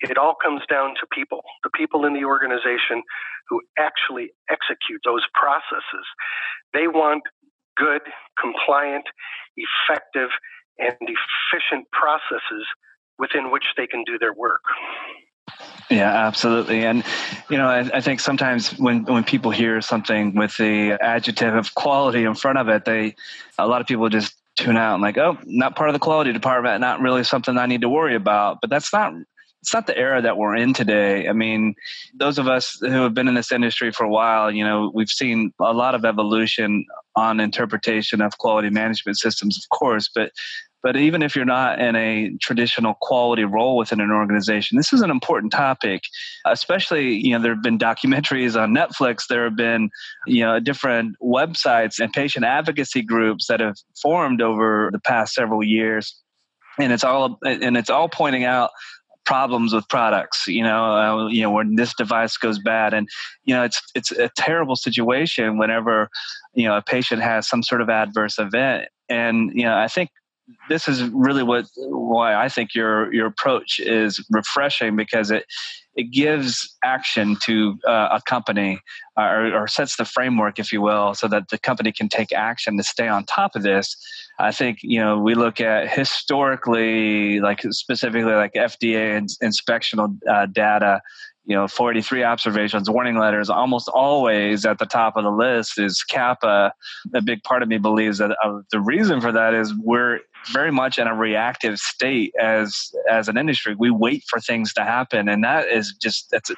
it 0.00 0.18
all 0.18 0.34
comes 0.34 0.62
down 0.68 0.94
to 1.00 1.06
people, 1.12 1.40
the 1.62 1.70
people 1.74 2.04
in 2.04 2.12
the 2.12 2.24
organization 2.24 3.02
who 3.48 3.60
actually 3.78 4.32
execute 4.50 5.00
those 5.04 5.24
processes. 5.32 6.06
They 6.72 6.88
want 6.88 7.22
good, 7.76 8.02
compliant, 8.40 9.04
effective, 9.56 10.30
and 10.78 10.96
efficient 11.00 11.90
processes 11.90 12.66
within 13.18 13.50
which 13.50 13.64
they 13.76 13.86
can 13.86 14.04
do 14.04 14.18
their 14.18 14.32
work. 14.32 14.62
Yeah, 15.90 16.26
absolutely. 16.26 16.84
And 16.84 17.04
you 17.50 17.58
know, 17.58 17.66
I, 17.66 17.80
I, 17.94 18.00
think 18.00 18.20
sometimes 18.20 18.78
when 18.78 19.04
when 19.04 19.24
people 19.24 19.50
hear 19.50 19.80
something 19.82 20.34
with 20.34 20.56
the 20.56 20.92
adjective 20.92 21.54
of 21.54 21.74
quality 21.74 22.24
in 22.24 22.34
front 22.34 22.58
of 22.58 22.68
it, 22.68 22.84
they 22.84 23.14
a 23.58 23.66
lot 23.66 23.80
of 23.80 23.86
people 23.86 24.08
just 24.08 24.34
tune 24.56 24.76
out 24.76 24.94
and 24.94 25.02
like, 25.02 25.18
oh, 25.18 25.36
not 25.44 25.76
part 25.76 25.90
of 25.90 25.94
the 25.94 25.98
quality 25.98 26.32
department, 26.32 26.80
not 26.80 27.00
really 27.00 27.24
something 27.24 27.58
I 27.58 27.66
need 27.66 27.82
to 27.82 27.88
worry 27.88 28.14
about. 28.14 28.58
But 28.60 28.70
that's 28.70 28.92
not 28.92 29.12
it's 29.60 29.72
not 29.72 29.86
the 29.86 29.96
era 29.96 30.22
that 30.22 30.36
we're 30.36 30.56
in 30.56 30.74
today. 30.74 31.28
I 31.28 31.32
mean, 31.32 31.76
those 32.14 32.38
of 32.38 32.48
us 32.48 32.78
who 32.80 33.02
have 33.02 33.14
been 33.14 33.28
in 33.28 33.34
this 33.34 33.52
industry 33.52 33.92
for 33.92 34.04
a 34.04 34.10
while, 34.10 34.50
you 34.50 34.64
know, 34.64 34.90
we've 34.92 35.08
seen 35.08 35.52
a 35.60 35.72
lot 35.72 35.94
of 35.94 36.04
evolution 36.04 36.84
on 37.16 37.40
interpretation 37.40 38.20
of 38.20 38.38
quality 38.38 38.70
management 38.70 39.18
systems, 39.18 39.58
of 39.58 39.68
course, 39.76 40.08
but 40.14 40.32
but 40.82 40.96
even 40.96 41.22
if 41.22 41.36
you're 41.36 41.44
not 41.44 41.80
in 41.80 41.94
a 41.94 42.36
traditional 42.40 42.94
quality 43.00 43.44
role 43.44 43.76
within 43.76 44.00
an 44.00 44.10
organization, 44.10 44.76
this 44.76 44.92
is 44.92 45.00
an 45.00 45.10
important 45.10 45.52
topic. 45.52 46.02
Especially, 46.44 47.14
you 47.14 47.30
know, 47.30 47.40
there 47.40 47.54
have 47.54 47.62
been 47.62 47.78
documentaries 47.78 48.60
on 48.60 48.74
Netflix. 48.74 49.28
There 49.28 49.44
have 49.44 49.54
been, 49.54 49.90
you 50.26 50.42
know, 50.42 50.58
different 50.58 51.14
websites 51.22 52.00
and 52.00 52.12
patient 52.12 52.44
advocacy 52.44 53.02
groups 53.02 53.46
that 53.46 53.60
have 53.60 53.76
formed 54.02 54.42
over 54.42 54.90
the 54.92 54.98
past 54.98 55.34
several 55.34 55.62
years 55.62 56.20
and 56.78 56.92
it's 56.92 57.04
all 57.04 57.38
and 57.44 57.76
it's 57.76 57.90
all 57.90 58.08
pointing 58.08 58.44
out 58.44 58.70
problems 59.24 59.72
with 59.72 59.88
products 59.88 60.46
you 60.48 60.62
know 60.62 60.84
uh, 60.84 61.28
you 61.28 61.42
know 61.42 61.50
when 61.50 61.76
this 61.76 61.94
device 61.94 62.36
goes 62.36 62.58
bad 62.58 62.92
and 62.92 63.08
you 63.44 63.54
know 63.54 63.62
it's 63.62 63.80
it's 63.94 64.10
a 64.12 64.30
terrible 64.36 64.74
situation 64.74 65.58
whenever 65.58 66.08
you 66.54 66.66
know 66.66 66.76
a 66.76 66.82
patient 66.82 67.22
has 67.22 67.48
some 67.48 67.62
sort 67.62 67.80
of 67.80 67.88
adverse 67.88 68.38
event 68.38 68.88
and 69.08 69.50
you 69.54 69.64
know 69.64 69.76
i 69.76 69.88
think 69.88 70.10
this 70.68 70.88
is 70.88 71.02
really 71.04 71.42
what 71.42 71.66
why 71.76 72.34
I 72.34 72.48
think 72.48 72.74
your 72.74 73.12
your 73.12 73.26
approach 73.26 73.78
is 73.78 74.24
refreshing 74.30 74.96
because 74.96 75.30
it 75.30 75.44
it 75.94 76.10
gives 76.10 76.74
action 76.82 77.36
to 77.42 77.78
uh, 77.86 78.08
a 78.12 78.22
company 78.26 78.80
uh, 79.18 79.24
or, 79.24 79.54
or, 79.54 79.68
sets 79.68 79.96
the 79.96 80.06
framework, 80.06 80.58
if 80.58 80.72
you 80.72 80.80
will, 80.80 81.12
so 81.12 81.28
that 81.28 81.50
the 81.50 81.58
company 81.58 81.92
can 81.92 82.08
take 82.08 82.32
action 82.32 82.78
to 82.78 82.82
stay 82.82 83.08
on 83.08 83.26
top 83.26 83.54
of 83.54 83.62
this. 83.62 83.94
I 84.38 84.52
think 84.52 84.78
you 84.82 84.98
know 84.98 85.18
we 85.18 85.34
look 85.34 85.60
at 85.60 85.90
historically, 85.90 87.40
like 87.40 87.60
specifically 87.70 88.32
like 88.32 88.54
FDA 88.54 89.18
ins- 89.18 89.38
inspectional 89.42 90.16
uh, 90.28 90.46
data 90.46 91.02
you 91.44 91.56
know 91.56 91.66
43 91.66 92.22
observations 92.24 92.88
warning 92.88 93.18
letters 93.18 93.50
almost 93.50 93.88
always 93.88 94.64
at 94.64 94.78
the 94.78 94.86
top 94.86 95.16
of 95.16 95.24
the 95.24 95.30
list 95.30 95.78
is 95.78 96.04
CAPA 96.08 96.72
a 97.14 97.22
big 97.22 97.42
part 97.42 97.62
of 97.62 97.68
me 97.68 97.78
believes 97.78 98.18
that 98.18 98.36
uh, 98.44 98.60
the 98.70 98.80
reason 98.80 99.20
for 99.20 99.32
that 99.32 99.54
is 99.54 99.74
we're 99.82 100.20
very 100.50 100.72
much 100.72 100.98
in 100.98 101.06
a 101.06 101.14
reactive 101.14 101.78
state 101.78 102.32
as 102.40 102.92
as 103.10 103.28
an 103.28 103.38
industry. 103.38 103.74
We 103.78 103.90
wait 103.90 104.24
for 104.28 104.40
things 104.40 104.72
to 104.74 104.82
happen, 104.82 105.28
and 105.28 105.44
that 105.44 105.68
is 105.68 105.94
just 106.00 106.32
it's 106.32 106.50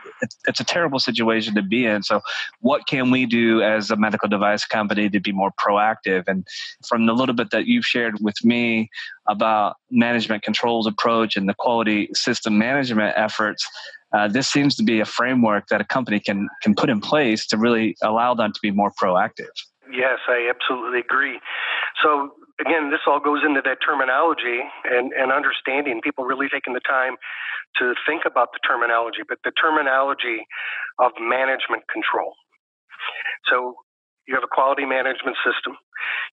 it's 0.47 0.61
a 0.61 0.65
terrible 0.65 0.99
situation 0.99 1.55
to 1.55 1.63
be 1.63 1.87
in. 1.87 2.03
So, 2.03 2.21
what 2.61 2.87
can 2.87 3.11
we 3.11 3.27
do 3.27 3.63
as 3.63 3.91
a 3.91 3.97
medical 3.97 4.29
device 4.29 4.65
company 4.65 5.09
to 5.11 5.21
be 5.21 5.33
more 5.33 5.53
proactive? 5.53 6.25
And 6.27 6.47
from 6.87 7.07
the 7.07 7.13
little 7.13 7.35
bit 7.35 7.51
that 7.51 7.67
you've 7.67 7.87
shared 7.87 8.17
with 8.21 8.43
me 8.45 8.89
about 9.29 9.77
management 9.91 10.43
controls 10.43 10.87
approach 10.87 11.37
and 11.37 11.49
the 11.49 11.55
quality 11.55 12.09
system 12.15 12.59
management 12.59 13.15
efforts. 13.17 13.67
Uh, 14.15 14.29
this 14.29 14.49
seems 14.49 14.77
to 14.77 14.85
be 14.85 15.01
a 15.01 15.05
framework 15.05 15.67
that 15.69 15.81
a 15.81 15.85
company 15.85 16.21
can 16.21 16.49
can 16.63 16.75
put 16.75 16.89
in 16.89 17.01
place 17.01 17.47
to 17.47 17.57
really 17.59 17.97
allow 18.03 18.35
them 18.35 18.53
to 18.53 18.61
be 18.63 18.71
more 18.71 18.93
proactive. 18.93 19.51
Yes, 19.91 20.19
I 20.29 20.49
absolutely 20.49 21.01
agree. 21.01 21.41
So 22.03 22.31
again, 22.61 22.91
this 22.91 23.01
all 23.07 23.21
goes 23.21 23.43
into 23.45 23.61
that 23.65 23.79
terminology 23.85 24.61
and, 24.85 25.13
and 25.13 25.33
understanding 25.33 26.01
people 26.03 26.25
really 26.25 26.49
taking 26.49 26.75
the 26.75 26.81
time 26.81 27.17
to 27.77 27.95
think 28.07 28.23
about 28.27 28.53
the 28.53 28.61
terminology, 28.67 29.23
but 29.29 29.39
the 29.45 29.51
terminology 29.51 30.47
of 30.99 31.13
management 31.19 31.83
control. 31.91 32.35
So 33.51 33.75
you 34.27 34.35
have 34.35 34.45
a 34.45 34.51
quality 34.51 34.87
management 34.87 35.37
system. 35.45 35.77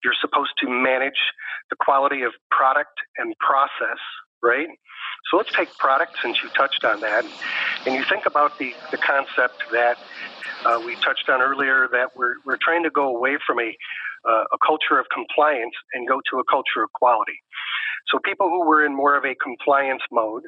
You're 0.03 0.17
supposed 0.21 0.53
to 0.61 0.69
manage 0.69 1.19
the 1.69 1.75
quality 1.79 2.21
of 2.21 2.31
product 2.49 2.93
and 3.17 3.33
process, 3.39 3.99
right? 4.43 4.67
So 5.29 5.37
let's 5.37 5.51
take 5.53 5.75
product 5.77 6.17
since 6.21 6.37
you 6.43 6.49
touched 6.49 6.83
on 6.83 7.01
that. 7.01 7.25
And 7.85 7.95
you 7.95 8.03
think 8.09 8.25
about 8.25 8.57
the, 8.57 8.73
the 8.91 8.97
concept 8.97 9.63
that 9.71 9.97
uh, 10.65 10.81
we 10.85 10.95
touched 10.95 11.29
on 11.29 11.41
earlier 11.41 11.87
that 11.91 12.15
we're, 12.15 12.35
we're 12.45 12.57
trying 12.61 12.83
to 12.83 12.89
go 12.89 13.15
away 13.15 13.37
from 13.45 13.59
a 13.59 13.75
uh, 14.21 14.45
a 14.53 14.57
culture 14.65 14.99
of 14.99 15.05
compliance 15.09 15.73
and 15.93 16.07
go 16.07 16.21
to 16.29 16.37
a 16.37 16.45
culture 16.45 16.83
of 16.83 16.93
quality. 16.93 17.41
So 18.09 18.19
people 18.23 18.49
who 18.49 18.65
were 18.65 18.85
in 18.85 18.95
more 18.95 19.17
of 19.17 19.25
a 19.25 19.35
compliance 19.35 20.01
mode, 20.11 20.43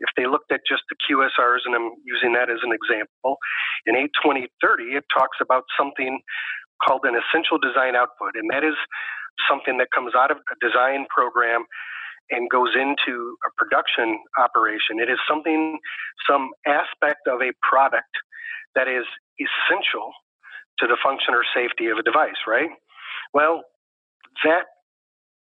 if 0.00 0.10
they 0.16 0.26
looked 0.26 0.50
at 0.52 0.60
just 0.66 0.82
the 0.90 0.96
QSRs, 1.02 1.66
and 1.66 1.74
I'm 1.74 1.90
using 2.04 2.34
that 2.34 2.50
as 2.50 2.58
an 2.62 2.70
example, 2.70 3.38
in 3.86 3.96
82030, 4.22 4.98
it 4.98 5.04
talks 5.14 5.38
about 5.40 5.64
something 5.78 6.20
called 6.82 7.02
an 7.04 7.14
essential 7.14 7.58
design 7.58 7.94
output, 7.94 8.34
and 8.34 8.50
that 8.50 8.66
is 8.66 8.74
something 9.48 9.78
that 9.78 9.88
comes 9.94 10.14
out 10.14 10.30
of 10.30 10.38
a 10.38 10.56
design 10.58 11.06
program 11.10 11.64
and 12.32 12.48
goes 12.50 12.74
into 12.74 13.36
a 13.46 13.50
production 13.56 14.18
operation. 14.40 14.98
It 14.98 15.10
is 15.10 15.18
something, 15.28 15.78
some 16.26 16.50
aspect 16.66 17.28
of 17.28 17.40
a 17.40 17.52
product 17.62 18.10
that 18.74 18.88
is 18.88 19.04
essential 19.36 20.10
to 20.80 20.86
the 20.88 20.96
function 21.04 21.34
or 21.34 21.44
safety 21.54 21.88
of 21.88 21.98
a 21.98 22.02
device, 22.02 22.40
right? 22.48 22.70
Well, 23.34 23.62
that 24.44 24.64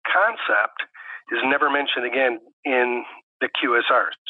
concept 0.05 0.85
is 1.33 1.41
never 1.45 1.71
mentioned 1.71 2.05
again 2.05 2.39
in 2.65 3.05
the 3.41 3.49
QSRs. 3.49 4.21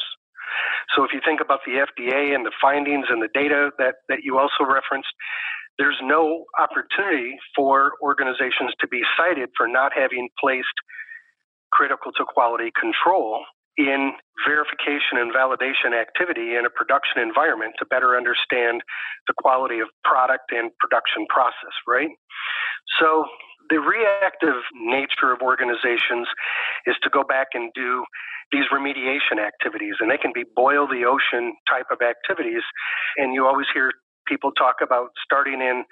So 0.95 1.03
if 1.03 1.11
you 1.11 1.19
think 1.25 1.41
about 1.41 1.59
the 1.65 1.83
FDA 1.83 2.33
and 2.33 2.45
the 2.45 2.55
findings 2.61 3.07
and 3.09 3.21
the 3.21 3.29
data 3.33 3.71
that, 3.77 3.95
that 4.07 4.19
you 4.23 4.39
also 4.39 4.63
referenced, 4.63 5.11
there's 5.77 5.99
no 6.01 6.45
opportunity 6.57 7.35
for 7.55 7.91
organizations 8.01 8.71
to 8.79 8.87
be 8.87 9.01
cited 9.17 9.49
for 9.57 9.67
not 9.67 9.91
having 9.93 10.29
placed 10.39 10.75
critical 11.75 12.11
to 12.15 12.23
quality 12.23 12.71
control 12.71 13.43
in 13.77 14.15
verification 14.47 15.19
and 15.19 15.35
validation 15.35 15.91
activity 15.91 16.55
in 16.55 16.63
a 16.63 16.71
production 16.71 17.19
environment 17.19 17.75
to 17.77 17.85
better 17.91 18.15
understand 18.15 18.79
the 19.27 19.35
quality 19.35 19.83
of 19.83 19.91
product 20.07 20.55
and 20.55 20.71
production 20.79 21.27
process, 21.27 21.75
right? 21.85 22.07
So 22.99 23.27
the 23.69 23.83
reactive 23.83 24.63
nature 24.79 25.35
of 25.35 25.41
organizations 25.41 26.27
is 26.87 26.95
to 27.03 27.09
go 27.09 27.23
back 27.27 27.51
and 27.53 27.71
do 27.75 28.05
these 28.51 28.65
remediation 28.71 29.43
activities, 29.43 29.95
and 29.99 30.09
they 30.09 30.21
can 30.21 30.31
be 30.31 30.45
boil 30.55 30.87
the 30.87 31.03
ocean 31.03 31.57
type 31.67 31.87
of 31.91 31.99
activities. 31.99 32.63
And 33.17 33.33
you 33.33 33.45
always 33.45 33.67
hear 33.73 33.91
people 34.27 34.51
talk 34.53 34.77
about 34.81 35.09
starting 35.23 35.59
in 35.59 35.83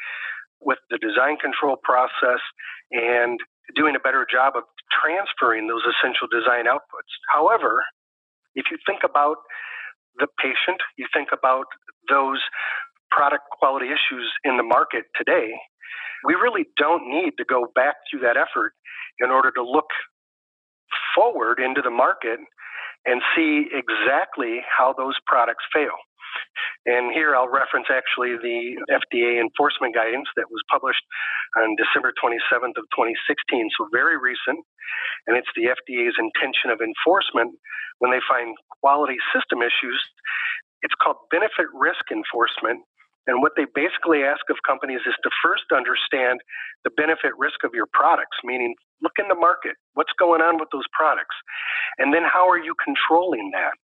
with 0.62 0.78
the 0.90 0.98
design 0.98 1.36
control 1.38 1.76
process 1.84 2.40
and 2.92 3.40
doing 3.76 3.96
a 3.96 4.00
better 4.00 4.26
job 4.30 4.54
of 4.56 4.64
transferring 4.94 5.68
those 5.68 5.84
essential 5.84 6.28
design 6.30 6.66
outputs. 6.66 7.12
However, 7.34 7.84
if 8.56 8.66
you 8.72 8.78
think 8.86 9.02
about 9.04 9.38
the 10.18 10.28
patient, 10.38 10.80
you 10.98 11.08
think 11.14 11.30
about 11.34 11.66
those 12.10 12.40
product 13.12 13.44
quality 13.52 13.88
issues 13.88 14.30
in 14.44 14.58
the 14.58 14.64
market 14.64 15.06
today, 15.18 15.54
we 16.26 16.34
really 16.36 16.66
don't 16.78 17.08
need 17.10 17.34
to 17.38 17.46
go 17.46 17.68
back 17.76 17.96
through 18.10 18.22
that 18.22 18.38
effort 18.38 18.74
in 19.20 19.30
order 19.30 19.52
to 19.52 19.64
look 19.64 19.90
forward 21.16 21.60
into 21.60 21.82
the 21.82 21.92
market 21.92 22.40
and 23.06 23.22
see 23.36 23.68
exactly 23.74 24.62
how 24.66 24.94
those 24.94 25.16
products 25.28 25.66
fail. 25.74 25.98
And 26.86 27.14
here 27.14 27.36
I'll 27.36 27.50
reference 27.50 27.88
actually 27.88 28.36
the 28.38 28.76
FDA 28.92 29.40
enforcement 29.40 29.96
guidance 29.96 30.28
that 30.36 30.50
was 30.52 30.62
published 30.70 31.04
on 31.58 31.76
December 31.80 32.14
27th 32.20 32.76
of 32.76 32.86
2016, 32.92 33.70
so 33.78 33.88
very 33.92 34.18
recent. 34.18 34.60
And 35.28 35.38
it's 35.38 35.50
the 35.56 35.72
FDA's 35.72 36.20
intention 36.20 36.70
of 36.70 36.84
enforcement 36.84 37.56
when 38.00 38.12
they 38.12 38.22
find 38.28 38.56
quality 38.82 39.18
system 39.32 39.64
issues. 39.64 40.00
It's 40.84 40.96
called 41.00 41.24
benefit 41.32 41.72
risk 41.72 42.12
enforcement. 42.12 42.84
And 43.28 43.42
what 43.42 43.54
they 43.56 43.66
basically 43.74 44.24
ask 44.24 44.44
of 44.50 44.58
companies 44.68 45.02
is 45.08 45.16
to 45.24 45.30
first 45.42 45.72
understand 45.72 46.42
the 46.84 46.92
benefit 46.92 47.32
risk 47.38 47.64
of 47.64 47.72
your 47.74 47.88
products, 47.94 48.38
meaning 48.44 48.76
look 49.02 49.14
in 49.20 49.28
the 49.28 49.36
market, 49.36 49.76
what's 49.94 50.12
going 50.20 50.42
on 50.42 50.60
with 50.60 50.70
those 50.72 50.88
products, 50.92 51.36
and 51.98 52.14
then 52.14 52.24
how 52.24 52.48
are 52.50 52.60
you 52.60 52.76
controlling 52.84 53.52
that? 53.54 53.76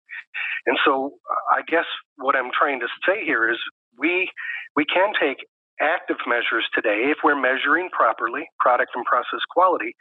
And 0.65 0.77
so 0.83 1.15
uh, 1.29 1.55
I 1.55 1.61
guess 1.67 1.87
what 2.17 2.35
I'm 2.35 2.51
trying 2.51 2.79
to 2.81 2.87
say 3.07 3.23
here 3.23 3.49
is 3.49 3.57
we 3.97 4.29
we 4.75 4.85
can 4.85 5.13
take 5.19 5.37
active 5.81 6.17
measures 6.27 6.67
today 6.75 7.07
if 7.07 7.19
we're 7.23 7.39
measuring 7.39 7.89
properly 7.91 8.47
product 8.59 8.91
and 8.95 9.05
process 9.05 9.39
quality. 9.49 9.95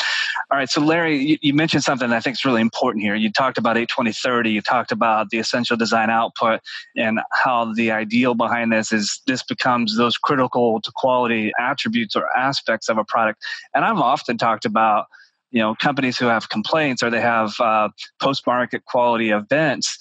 All 0.50 0.58
right, 0.58 0.68
so 0.68 0.82
Larry, 0.82 1.16
you, 1.16 1.38
you 1.40 1.54
mentioned 1.54 1.84
something 1.84 2.12
I 2.12 2.20
think 2.20 2.36
is 2.36 2.44
really 2.44 2.60
important 2.60 3.02
here. 3.02 3.14
You 3.14 3.32
talked 3.32 3.56
about 3.56 3.78
82030, 3.78 4.50
you 4.50 4.60
talked 4.60 4.92
about 4.92 5.30
the 5.30 5.38
essential 5.38 5.74
design 5.76 6.10
output 6.10 6.60
and 6.96 7.20
how 7.32 7.72
the 7.72 7.90
ideal 7.90 8.34
behind 8.34 8.72
this 8.72 8.92
is 8.92 9.22
this 9.26 9.42
becomes 9.42 9.96
those 9.96 10.18
critical 10.18 10.82
to 10.82 10.92
quality 10.94 11.50
attributes 11.58 12.14
or 12.14 12.28
aspects 12.36 12.90
of 12.90 12.98
a 12.98 13.04
product. 13.04 13.42
And 13.74 13.86
I've 13.86 13.98
often 13.98 14.36
talked 14.36 14.66
about 14.66 15.06
you 15.50 15.60
know 15.60 15.74
companies 15.76 16.18
who 16.18 16.26
have 16.26 16.50
complaints 16.50 17.02
or 17.02 17.08
they 17.08 17.22
have 17.22 17.58
uh, 17.58 17.88
post-market 18.20 18.84
quality 18.84 19.30
events 19.30 19.96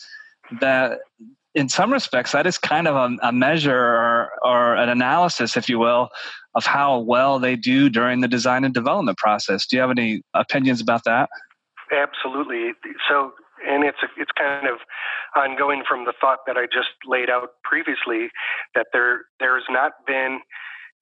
that 0.60 1.00
in 1.58 1.70
some 1.70 1.92
respects, 1.92 2.34
that 2.34 2.46
is 2.46 2.60
kind 2.60 2.88
of 2.88 2.96
a, 2.96 3.18
a 3.28 3.32
measure 3.32 3.76
or, 3.76 4.30
or, 4.44 4.76
an 4.76 4.90
analysis, 4.90 5.58
if 5.58 5.68
you 5.68 5.80
will, 5.80 6.10
of 6.54 6.68
how 6.68 7.00
well 7.00 7.40
they 7.40 7.56
do 7.56 7.90
during 7.90 8.22
the 8.22 8.28
design 8.28 8.64
and 8.64 8.76
development 8.76 9.18
process. 9.18 9.66
Do 9.66 9.76
you 9.76 9.82
have 9.82 9.90
any 9.90 10.22
opinions 10.36 10.82
about 10.82 11.04
that? 11.06 11.30
Absolutely. 11.92 12.74
So, 13.10 13.32
and 13.68 13.84
it's 13.84 13.98
it's 14.18 14.30
kind 14.38 14.68
of 14.68 14.78
ongoing 15.36 15.82
from 15.88 16.06
the 16.06 16.14
thought 16.22 16.40
that 16.46 16.58
I 16.58 16.66
just 16.66 16.94
laid 17.08 17.30
out 17.30 17.50
previously 17.64 18.30
that 18.76 18.88
there 18.94 19.26
there 19.40 19.56
has 19.56 19.66
not 19.68 19.94
been 20.06 20.42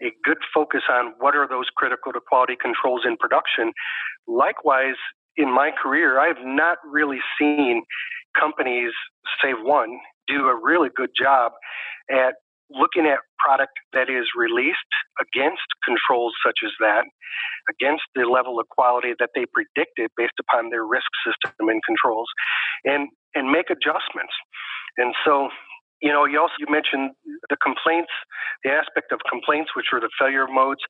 a 0.01 0.13
good 0.23 0.37
focus 0.53 0.83
on 0.89 1.13
what 1.19 1.35
are 1.35 1.47
those 1.49 1.67
critical 1.75 2.13
to 2.13 2.21
quality 2.25 2.55
controls 2.55 3.01
in 3.05 3.17
production. 3.17 3.73
Likewise, 4.25 4.95
in 5.35 5.53
my 5.53 5.71
career, 5.71 6.17
I 6.17 6.27
have 6.27 6.45
not 6.45 6.77
really 6.89 7.19
seen 7.37 7.83
companies, 8.39 8.91
save 9.41 9.55
one, 9.61 9.99
do 10.27 10.47
a 10.47 10.55
really 10.55 10.89
good 10.95 11.11
job 11.17 11.53
at 12.09 12.35
looking 12.69 13.05
at 13.05 13.19
product 13.37 13.73
that 13.93 14.09
is 14.09 14.25
released 14.35 14.93
against 15.21 15.65
controls 15.85 16.33
such 16.45 16.65
as 16.65 16.71
that, 16.79 17.05
against 17.69 18.03
the 18.15 18.25
level 18.25 18.59
of 18.59 18.67
quality 18.69 19.13
that 19.19 19.29
they 19.35 19.45
predicted 19.53 20.09
based 20.17 20.37
upon 20.39 20.69
their 20.69 20.85
risk 20.85 21.09
system 21.25 21.69
and 21.69 21.81
controls, 21.85 22.27
and 22.83 23.09
and 23.33 23.51
make 23.51 23.69
adjustments. 23.69 24.33
And 24.97 25.13
so, 25.25 25.49
you 26.01 26.09
know, 26.09 26.25
you 26.25 26.39
also 26.39 26.55
you 26.59 26.67
mentioned 26.69 27.11
the 27.49 27.57
complaints, 27.61 28.11
the 28.63 28.71
aspect 28.71 29.11
of 29.11 29.19
complaints, 29.29 29.71
which 29.75 29.87
are 29.93 29.99
the 29.99 30.09
failure 30.17 30.47
modes 30.49 30.81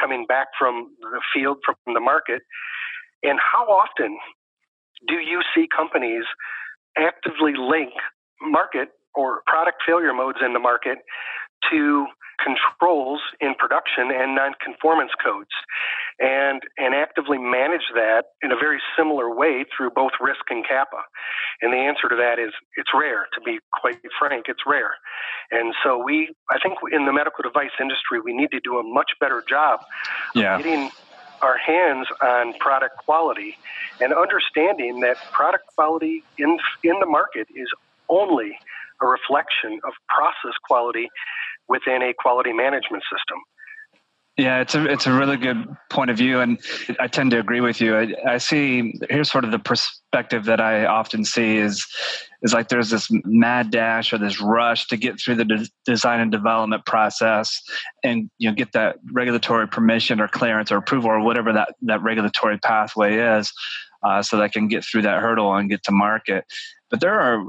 coming 0.00 0.26
back 0.26 0.48
from 0.58 0.90
the 1.00 1.22
field 1.32 1.58
from 1.64 1.76
the 1.94 2.00
market, 2.00 2.42
and 3.22 3.38
how 3.38 3.66
often 3.66 4.18
do 5.06 5.14
you 5.14 5.40
see 5.54 5.66
companies 5.70 6.24
actively 6.98 7.52
link 7.56 7.92
market 8.40 8.88
or 9.14 9.42
product 9.46 9.82
failure 9.86 10.14
modes 10.14 10.38
in 10.44 10.52
the 10.52 10.58
market 10.58 10.98
to 11.70 12.06
controls 12.40 13.20
in 13.40 13.54
production 13.54 14.08
and 14.08 14.34
non-conformance 14.34 15.12
codes 15.22 15.52
and 16.18 16.62
and 16.78 16.94
actively 16.94 17.38
manage 17.38 17.84
that 17.94 18.32
in 18.42 18.50
a 18.52 18.56
very 18.56 18.80
similar 18.96 19.34
way 19.34 19.64
through 19.76 19.90
both 19.90 20.12
risk 20.20 20.40
and 20.48 20.64
CAPA 20.64 21.04
And 21.60 21.72
the 21.72 21.78
answer 21.78 22.08
to 22.08 22.16
that 22.16 22.38
is 22.40 22.52
it's 22.76 22.90
rare 22.94 23.28
to 23.34 23.40
be 23.44 23.58
quite 23.72 24.00
frank, 24.18 24.46
it's 24.48 24.64
rare. 24.66 24.96
And 25.50 25.74
so 25.84 26.02
we 26.02 26.32
I 26.50 26.58
think 26.58 26.78
in 26.92 27.04
the 27.04 27.12
medical 27.12 27.42
device 27.42 27.76
industry 27.80 28.20
we 28.24 28.32
need 28.32 28.50
to 28.52 28.60
do 28.64 28.78
a 28.78 28.82
much 28.82 29.12
better 29.20 29.44
job 29.48 29.80
yeah. 30.34 30.56
getting 30.56 30.90
our 31.42 31.56
hands 31.56 32.06
on 32.22 32.54
product 32.60 32.96
quality 33.04 33.56
and 33.98 34.12
understanding 34.12 35.00
that 35.00 35.16
product 35.32 35.64
quality 35.76 36.22
in 36.38 36.58
in 36.84 36.96
the 37.00 37.06
market 37.06 37.48
is 37.54 37.68
only 38.10 38.58
a 39.02 39.06
reflection 39.06 39.80
of 39.86 39.92
process 40.08 40.56
quality 40.66 41.08
within 41.68 42.02
a 42.02 42.12
quality 42.12 42.52
management 42.52 43.02
system. 43.04 43.38
Yeah, 44.36 44.60
it's 44.60 44.74
a 44.74 44.86
it's 44.86 45.06
a 45.06 45.12
really 45.12 45.36
good 45.36 45.68
point 45.90 46.10
of 46.10 46.16
view, 46.16 46.40
and 46.40 46.58
I 46.98 47.08
tend 47.08 47.32
to 47.32 47.38
agree 47.38 47.60
with 47.60 47.80
you. 47.80 47.94
I, 47.96 48.14
I 48.26 48.38
see 48.38 48.94
here's 49.10 49.30
sort 49.30 49.44
of 49.44 49.50
the 49.50 49.58
perspective 49.58 50.46
that 50.46 50.62
I 50.62 50.86
often 50.86 51.26
see 51.26 51.58
is 51.58 51.86
is 52.40 52.54
like 52.54 52.68
there's 52.68 52.88
this 52.88 53.08
mad 53.10 53.70
dash 53.70 54.14
or 54.14 54.18
this 54.18 54.40
rush 54.40 54.86
to 54.86 54.96
get 54.96 55.20
through 55.20 55.34
the 55.34 55.44
de- 55.44 55.68
design 55.84 56.20
and 56.20 56.32
development 56.32 56.86
process, 56.86 57.60
and 58.02 58.30
you 58.38 58.48
know 58.48 58.54
get 58.54 58.72
that 58.72 58.96
regulatory 59.12 59.68
permission 59.68 60.20
or 60.20 60.28
clearance 60.28 60.72
or 60.72 60.78
approval 60.78 61.10
or 61.10 61.20
whatever 61.20 61.52
that 61.52 61.74
that 61.82 62.02
regulatory 62.02 62.56
pathway 62.56 63.16
is, 63.38 63.52
uh, 64.04 64.22
so 64.22 64.38
that 64.38 64.44
I 64.44 64.48
can 64.48 64.68
get 64.68 64.84
through 64.84 65.02
that 65.02 65.20
hurdle 65.20 65.54
and 65.54 65.68
get 65.68 65.82
to 65.82 65.92
market. 65.92 66.46
But 66.88 67.00
there 67.00 67.20
are 67.20 67.44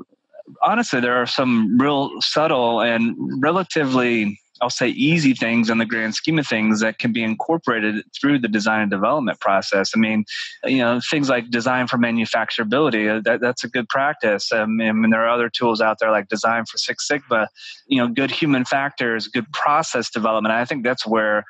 honestly 0.62 1.00
there 1.00 1.16
are 1.16 1.26
some 1.26 1.78
real 1.78 2.12
subtle 2.22 2.82
and 2.82 3.16
relatively 3.42 4.40
I'll 4.62 4.70
say 4.70 4.90
easy 4.90 5.34
things 5.34 5.70
in 5.70 5.80
the 5.80 5.86
grand 5.86 6.16
scheme 6.16 6.38
of 6.38 6.48
things 6.48 6.80
that 6.82 7.00
can 7.00 7.12
be 7.12 7.24
incorporated 7.24 8.06
through 8.20 8.40
the 8.40 8.48
design 8.48 8.82
and 8.82 8.92
development 8.92 9.40
process. 9.40 9.92
I 9.96 10.00
mean, 10.00 10.24
you 10.64 10.78
know, 10.78 11.02
things 11.10 11.30
like 11.30 11.50
design 11.50 11.88
for 11.88 11.98
manufacturability, 11.98 13.10
uh, 13.10 13.22
that, 13.22 13.42
that's 13.42 13.64
a 13.64 13.68
good 13.68 13.90
practice. 13.90 14.52
Um, 14.52 14.80
I 14.80 14.92
mean, 14.92 15.10
there 15.10 15.26
are 15.26 15.30
other 15.30 15.50
tools 15.50 15.82
out 15.82 15.98
there 16.00 16.12
like 16.12 16.30
design 16.30 16.66
for 16.66 16.78
Six 16.78 17.08
Sigma, 17.08 17.50
you 17.88 17.98
know, 17.98 18.08
good 18.08 18.30
human 18.30 18.64
factors, 18.64 19.28
good 19.28 19.52
process 19.52 20.12
development. 20.12 20.54
I 20.54 20.66
think 20.66 20.84
that's 20.84 21.06
where 21.08 21.44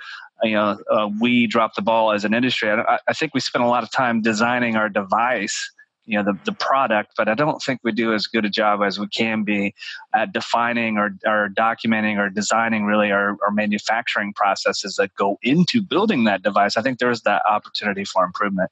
you 0.44 0.54
know 0.54 0.80
uh, 0.90 1.10
we 1.20 1.46
drop 1.48 1.76
the 1.76 1.82
ball 1.82 2.14
as 2.14 2.24
an 2.24 2.34
industry. 2.34 2.72
I, 2.72 3.00
I 3.08 3.14
think 3.14 3.34
we 3.34 3.42
spend 3.42 3.64
a 3.64 3.68
lot 3.68 3.84
of 3.84 3.92
time 3.92 4.22
designing 4.22 4.76
our 4.76 4.90
device 4.90 5.70
you 6.12 6.18
know 6.18 6.24
the, 6.24 6.38
the 6.44 6.52
product 6.52 7.14
but 7.18 7.30
i 7.30 7.34
don't 7.34 7.60
think 7.64 7.80
we 7.84 7.92
do 7.92 8.14
as 8.14 8.28
good 8.28 8.44
a 8.44 8.50
job 8.50 8.82
as 8.84 9.00
we 9.00 9.08
can 9.08 9.44
be 9.44 9.74
at 10.14 10.34
defining 10.34 10.98
or, 10.98 11.16
or 11.26 11.50
documenting 11.58 12.18
or 12.18 12.30
designing 12.30 12.84
really 12.84 13.12
our, 13.12 13.38
our 13.46 13.52
manufacturing 13.52 14.34
processes 14.34 14.98
that 14.98 15.16
go 15.16 15.38
into 15.42 15.82
building 15.82 16.26
that 16.26 16.44
device. 16.44 16.76
I 16.76 16.82
think 16.82 17.00
there's 17.00 17.22
that 17.22 17.42
opportunity 17.50 18.04
for 18.04 18.26
improvement. 18.26 18.70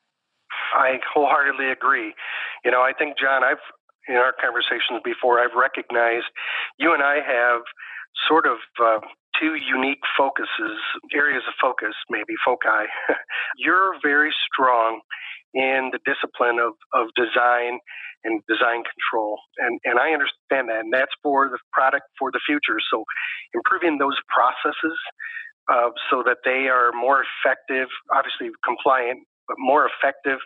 I 0.74 1.00
wholeheartedly 1.14 1.72
agree. 1.72 2.14
You 2.66 2.72
know 2.72 2.82
i 2.82 2.92
think 2.92 3.18
john 3.18 3.44
i've 3.44 3.64
in 4.08 4.16
our 4.16 4.34
conversations 4.34 5.00
before 5.06 5.40
i've 5.40 5.56
recognized 5.56 6.26
you 6.78 6.94
and 6.94 7.02
i 7.02 7.16
have 7.16 7.62
sort 8.28 8.46
of 8.46 8.58
uh, 8.84 9.00
two 9.40 9.56
unique 9.56 10.02
focuses, 10.18 10.80
areas 11.14 11.44
of 11.48 11.54
focus, 11.62 11.94
maybe 12.10 12.34
foci. 12.46 12.88
You're 13.58 13.96
very 14.04 14.34
strong 14.48 15.02
in 15.54 15.92
the 15.92 16.00
discipline 16.06 16.60
of, 16.60 16.74
of 16.94 17.10
design 17.16 17.80
and 18.24 18.42
design 18.48 18.84
control. 18.84 19.40
And, 19.58 19.80
and 19.86 20.00
I 20.00 20.12
understand 20.12 20.70
that. 20.70 20.84
And 20.84 20.94
that's 20.94 21.14
for 21.24 21.50
the 21.50 21.58
product 21.72 22.06
for 22.20 22.32
the 22.32 22.40
future. 22.46 22.78
So 22.92 23.04
improving 23.54 23.98
those 23.98 24.18
processes 24.28 24.98
uh, 25.72 25.90
so 26.10 26.24
that 26.26 26.44
they 26.44 26.68
are 26.68 26.92
more 26.92 27.24
effective, 27.24 27.88
obviously 28.14 28.50
compliant, 28.66 29.26
but 29.48 29.58
more 29.58 29.88
effective 29.88 30.40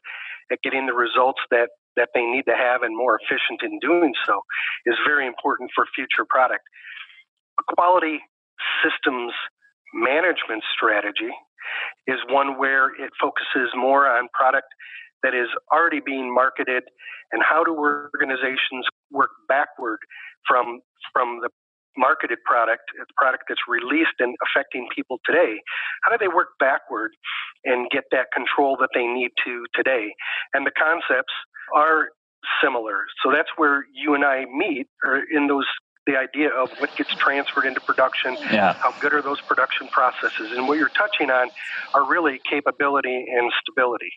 at 0.51 0.59
getting 0.63 0.85
the 0.85 0.93
results 0.93 1.39
that, 1.49 1.69
that 1.95 2.09
they 2.13 2.23
need 2.23 2.43
to 2.45 2.55
have 2.55 2.83
and 2.83 2.95
more 2.95 3.19
efficient 3.19 3.61
in 3.63 3.79
doing 3.79 4.13
so 4.25 4.41
is 4.85 4.95
very 5.05 5.25
important 5.25 5.71
for 5.73 5.85
future 5.95 6.25
product. 6.29 6.63
Quality 7.75 8.19
systems 8.83 9.33
management 9.93 10.63
strategy 10.75 11.31
is 12.07 12.17
one 12.29 12.57
where 12.57 12.89
it 12.95 13.11
focuses 13.21 13.69
more 13.75 14.07
on 14.07 14.27
product 14.33 14.67
that 15.21 15.33
is 15.33 15.47
already 15.71 16.01
being 16.03 16.33
marketed 16.33 16.83
and 17.31 17.41
how 17.41 17.63
do 17.63 17.71
organizations 17.73 18.85
work 19.11 19.31
backward 19.47 19.99
from 20.47 20.81
from 21.13 21.39
the 21.41 21.49
marketed 21.95 22.39
product, 22.45 22.83
the 22.97 23.05
product 23.17 23.45
that's 23.47 23.61
released 23.69 24.17
and 24.19 24.35
affecting 24.41 24.87
people 24.95 25.19
today. 25.25 25.61
How 26.03 26.11
do 26.11 26.17
they 26.19 26.27
work 26.27 26.49
backward 26.59 27.11
and 27.65 27.89
get 27.91 28.05
that 28.11 28.27
control 28.33 28.77
that 28.81 28.89
they 28.93 29.05
need 29.05 29.29
to 29.45 29.65
today? 29.75 30.13
And 30.53 30.65
the 30.65 30.71
concepts 30.71 31.33
are 31.75 32.09
similar. 32.61 33.05
So 33.23 33.31
that's 33.31 33.49
where 33.57 33.85
you 33.93 34.15
and 34.15 34.25
I 34.25 34.45
meet, 34.45 34.87
or 35.03 35.21
in 35.31 35.47
those 35.47 35.67
the 36.05 36.17
idea 36.17 36.49
of 36.49 36.69
what 36.79 36.95
gets 36.97 37.15
transferred 37.15 37.65
into 37.65 37.79
production, 37.79 38.35
yeah. 38.51 38.73
how 38.73 38.93
good 38.99 39.13
are 39.13 39.21
those 39.21 39.39
production 39.41 39.87
processes, 39.87 40.51
and 40.51 40.67
what 40.67 40.77
you're 40.77 40.89
touching 40.89 41.29
on 41.29 41.49
are 41.93 42.05
really 42.05 42.39
capability 42.49 43.25
and 43.29 43.51
stability. 43.61 44.11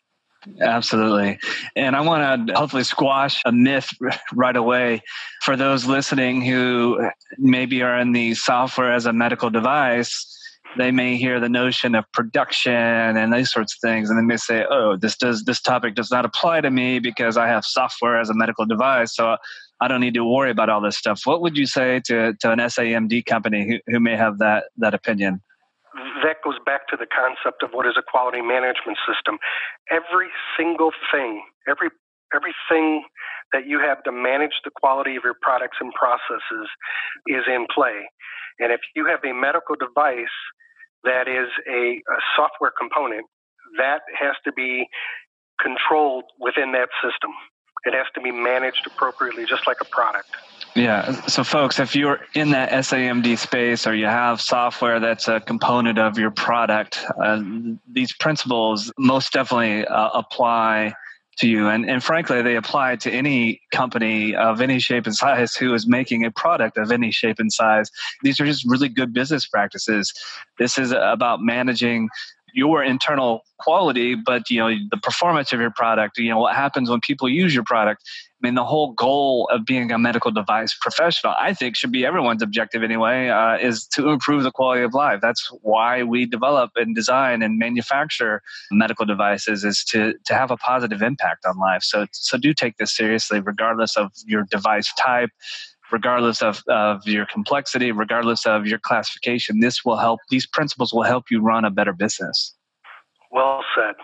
Absolutely. 0.60 1.38
And 1.74 1.96
I 1.96 2.00
want 2.00 2.48
to 2.48 2.54
hopefully 2.54 2.84
squash 2.84 3.40
a 3.44 3.52
myth 3.52 3.88
right 4.34 4.56
away 4.56 5.02
for 5.42 5.56
those 5.56 5.86
listening 5.86 6.42
who 6.42 7.08
maybe 7.38 7.82
are 7.82 7.98
in 7.98 8.12
the 8.12 8.34
software 8.34 8.92
as 8.92 9.06
a 9.06 9.12
medical 9.12 9.50
device. 9.50 10.32
They 10.78 10.90
may 10.90 11.16
hear 11.16 11.40
the 11.40 11.48
notion 11.48 11.94
of 11.94 12.04
production 12.12 12.72
and 12.72 13.32
these 13.32 13.50
sorts 13.50 13.74
of 13.74 13.88
things, 13.88 14.10
and 14.10 14.18
they 14.18 14.22
may 14.22 14.36
say, 14.36 14.66
"Oh, 14.68 14.96
this 14.96 15.16
does 15.16 15.44
this 15.44 15.60
topic 15.60 15.94
does 15.94 16.10
not 16.10 16.26
apply 16.26 16.60
to 16.60 16.70
me 16.70 16.98
because 16.98 17.38
I 17.38 17.46
have 17.48 17.64
software 17.64 18.20
as 18.20 18.28
a 18.28 18.34
medical 18.34 18.66
device, 18.66 19.14
so 19.14 19.36
I 19.80 19.88
don't 19.88 20.00
need 20.00 20.14
to 20.14 20.24
worry 20.24 20.50
about 20.50 20.68
all 20.68 20.80
this 20.80 20.96
stuff." 20.96 21.22
What 21.24 21.40
would 21.42 21.56
you 21.56 21.66
say 21.66 22.00
to, 22.06 22.34
to 22.40 22.50
an 22.50 22.58
SAMD 22.58 23.24
company 23.26 23.66
who, 23.68 23.92
who 23.92 24.00
may 24.00 24.16
have 24.16 24.38
that 24.38 24.64
that 24.78 24.94
opinion? 24.94 25.42
that 26.22 26.42
goes 26.44 26.58
back 26.64 26.88
to 26.88 26.96
the 26.96 27.06
concept 27.06 27.62
of 27.62 27.70
what 27.72 27.86
is 27.86 27.94
a 27.96 28.02
quality 28.02 28.42
management 28.42 28.98
system. 29.06 29.38
Every 29.90 30.28
single 30.58 30.90
thing, 31.12 31.42
every 31.68 31.88
everything 32.34 33.04
that 33.52 33.66
you 33.66 33.78
have 33.78 34.02
to 34.02 34.12
manage 34.12 34.58
the 34.64 34.70
quality 34.74 35.14
of 35.16 35.22
your 35.22 35.36
products 35.40 35.78
and 35.80 35.92
processes 35.94 36.66
is 37.26 37.44
in 37.46 37.66
play. 37.72 38.10
And 38.58 38.72
if 38.72 38.80
you 38.94 39.06
have 39.06 39.20
a 39.22 39.32
medical 39.32 39.76
device 39.76 40.34
that 41.04 41.28
is 41.28 41.48
a, 41.70 42.02
a 42.02 42.18
software 42.34 42.72
component, 42.76 43.26
that 43.78 44.02
has 44.18 44.34
to 44.44 44.52
be 44.52 44.88
controlled 45.62 46.24
within 46.40 46.72
that 46.72 46.88
system. 46.98 47.30
It 47.86 47.94
has 47.94 48.06
to 48.14 48.20
be 48.20 48.32
managed 48.32 48.86
appropriately, 48.86 49.46
just 49.46 49.66
like 49.66 49.78
a 49.80 49.84
product. 49.84 50.28
Yeah. 50.74 51.12
So, 51.26 51.42
folks, 51.42 51.78
if 51.78 51.96
you're 51.96 52.20
in 52.34 52.50
that 52.50 52.70
SAMD 52.70 53.38
space 53.38 53.86
or 53.86 53.94
you 53.94 54.06
have 54.06 54.42
software 54.42 55.00
that's 55.00 55.26
a 55.26 55.40
component 55.40 55.98
of 55.98 56.18
your 56.18 56.30
product, 56.30 57.02
uh, 57.22 57.42
these 57.90 58.12
principles 58.12 58.92
most 58.98 59.32
definitely 59.32 59.86
uh, 59.86 60.10
apply 60.12 60.94
to 61.38 61.48
you. 61.48 61.68
And, 61.68 61.88
and 61.88 62.02
frankly, 62.02 62.42
they 62.42 62.56
apply 62.56 62.96
to 62.96 63.10
any 63.10 63.60
company 63.70 64.34
of 64.34 64.60
any 64.60 64.78
shape 64.78 65.06
and 65.06 65.14
size 65.14 65.54
who 65.54 65.74
is 65.74 65.86
making 65.86 66.24
a 66.24 66.30
product 66.30 66.78
of 66.78 66.90
any 66.90 67.10
shape 67.10 67.38
and 67.38 67.52
size. 67.52 67.90
These 68.22 68.40
are 68.40 68.46
just 68.46 68.68
really 68.68 68.88
good 68.88 69.12
business 69.12 69.46
practices. 69.46 70.12
This 70.58 70.78
is 70.78 70.92
about 70.92 71.40
managing 71.42 72.08
your 72.56 72.82
internal 72.82 73.42
quality, 73.58 74.14
but 74.14 74.48
you 74.50 74.58
know 74.58 74.74
the 74.90 74.96
performance 74.96 75.52
of 75.52 75.60
your 75.60 75.70
product. 75.70 76.16
You 76.16 76.30
know 76.30 76.38
what 76.38 76.56
happens 76.56 76.88
when 76.88 77.00
people 77.00 77.28
use 77.28 77.54
your 77.54 77.64
product. 77.64 78.02
I 78.42 78.46
mean, 78.46 78.54
the 78.54 78.64
whole 78.64 78.92
goal 78.92 79.48
of 79.52 79.64
being 79.64 79.92
a 79.92 79.98
medical 79.98 80.30
device 80.30 80.76
professional, 80.78 81.34
I 81.38 81.54
think, 81.54 81.76
should 81.76 81.92
be 81.92 82.04
everyone's 82.04 82.42
objective 82.42 82.82
anyway, 82.82 83.28
uh, 83.28 83.56
is 83.56 83.86
to 83.88 84.10
improve 84.10 84.42
the 84.42 84.50
quality 84.50 84.82
of 84.82 84.94
life. 84.94 85.20
That's 85.22 85.50
why 85.62 86.02
we 86.02 86.26
develop 86.26 86.70
and 86.76 86.94
design 86.94 87.42
and 87.42 87.58
manufacture 87.58 88.42
medical 88.70 89.04
devices, 89.04 89.62
is 89.62 89.84
to 89.90 90.14
to 90.24 90.34
have 90.34 90.50
a 90.50 90.56
positive 90.56 91.02
impact 91.02 91.44
on 91.44 91.58
life. 91.58 91.82
So 91.82 92.06
so 92.12 92.38
do 92.38 92.54
take 92.54 92.78
this 92.78 92.96
seriously, 92.96 93.40
regardless 93.40 93.96
of 93.98 94.12
your 94.24 94.44
device 94.44 94.90
type 94.98 95.30
regardless 95.92 96.42
of, 96.42 96.62
of 96.68 97.06
your 97.06 97.26
complexity, 97.26 97.92
regardless 97.92 98.46
of 98.46 98.66
your 98.66 98.78
classification, 98.78 99.60
this 99.60 99.84
will 99.84 99.96
help, 99.96 100.20
these 100.30 100.46
principles 100.46 100.92
will 100.92 101.02
help 101.02 101.30
you 101.30 101.40
run 101.40 101.64
a 101.64 101.70
better 101.70 101.92
business. 101.92 102.54
Well 103.30 103.64
said. 103.74 103.94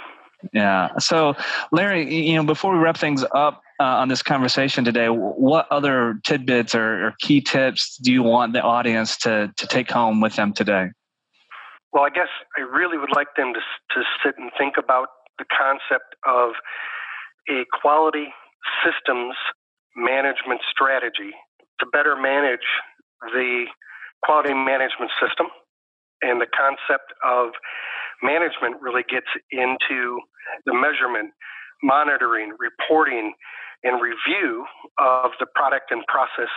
Yeah. 0.53 0.97
So, 0.99 1.35
Larry, 1.71 2.13
you 2.13 2.35
know, 2.35 2.45
before 2.45 2.73
we 2.73 2.79
wrap 2.79 2.97
things 2.97 3.25
up 3.35 3.63
uh, 3.79 3.85
on 3.85 4.09
this 4.09 4.23
conversation 4.23 4.85
today, 4.85 5.07
what 5.07 5.67
other 5.71 6.21
tidbits 6.25 6.75
or, 6.75 7.07
or, 7.07 7.15
key 7.21 7.41
tips 7.41 7.97
do 7.99 8.13
you 8.13 8.23
want 8.23 8.53
the 8.53 8.61
audience 8.61 9.17
to, 9.19 9.53
to 9.57 9.67
take 9.67 9.91
home 9.91 10.21
with 10.21 10.35
them 10.35 10.53
today? 10.53 10.89
Well, 11.93 12.05
I 12.05 12.11
guess 12.11 12.29
I 12.57 12.63
really 12.63 12.99
would 12.99 13.15
like 13.15 13.29
them 13.37 13.53
to, 13.55 13.61
to 13.61 14.03
sit 14.25 14.35
and 14.39 14.51
think 14.59 14.75
about 14.79 15.09
the 15.39 15.45
concept 15.45 16.17
of 16.27 16.53
a 17.49 17.65
quality 17.81 18.29
systems 18.85 19.35
management 19.97 20.61
strategy 20.71 21.33
to 21.81 21.87
better 21.93 22.17
manage 22.17 22.67
the 23.33 23.67
quality 24.23 24.55
management 24.55 25.11
system. 25.21 25.47
And 26.23 26.41
the 26.41 26.47
concept 26.55 27.13
of 27.27 27.51
management 28.23 28.81
really 28.81 29.03
gets 29.09 29.27
into 29.51 30.21
the 30.67 30.75
measurement, 30.75 31.35
monitoring, 31.83 32.55
reporting, 32.59 33.35
and 33.83 34.01
review 34.01 34.65
of 34.99 35.33
the 35.41 35.47
product 35.55 35.91
and 35.91 36.07
process 36.07 36.51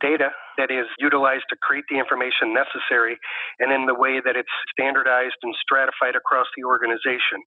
data 0.00 0.28
that 0.58 0.70
is 0.70 0.86
utilized 0.98 1.44
to 1.48 1.56
create 1.62 1.84
the 1.88 1.98
information 1.98 2.52
necessary 2.52 3.16
and 3.58 3.72
in 3.72 3.86
the 3.86 3.94
way 3.94 4.20
that 4.20 4.36
it's 4.36 4.52
standardized 4.68 5.38
and 5.42 5.54
stratified 5.56 6.16
across 6.16 6.46
the 6.56 6.64
organization. 6.64 7.40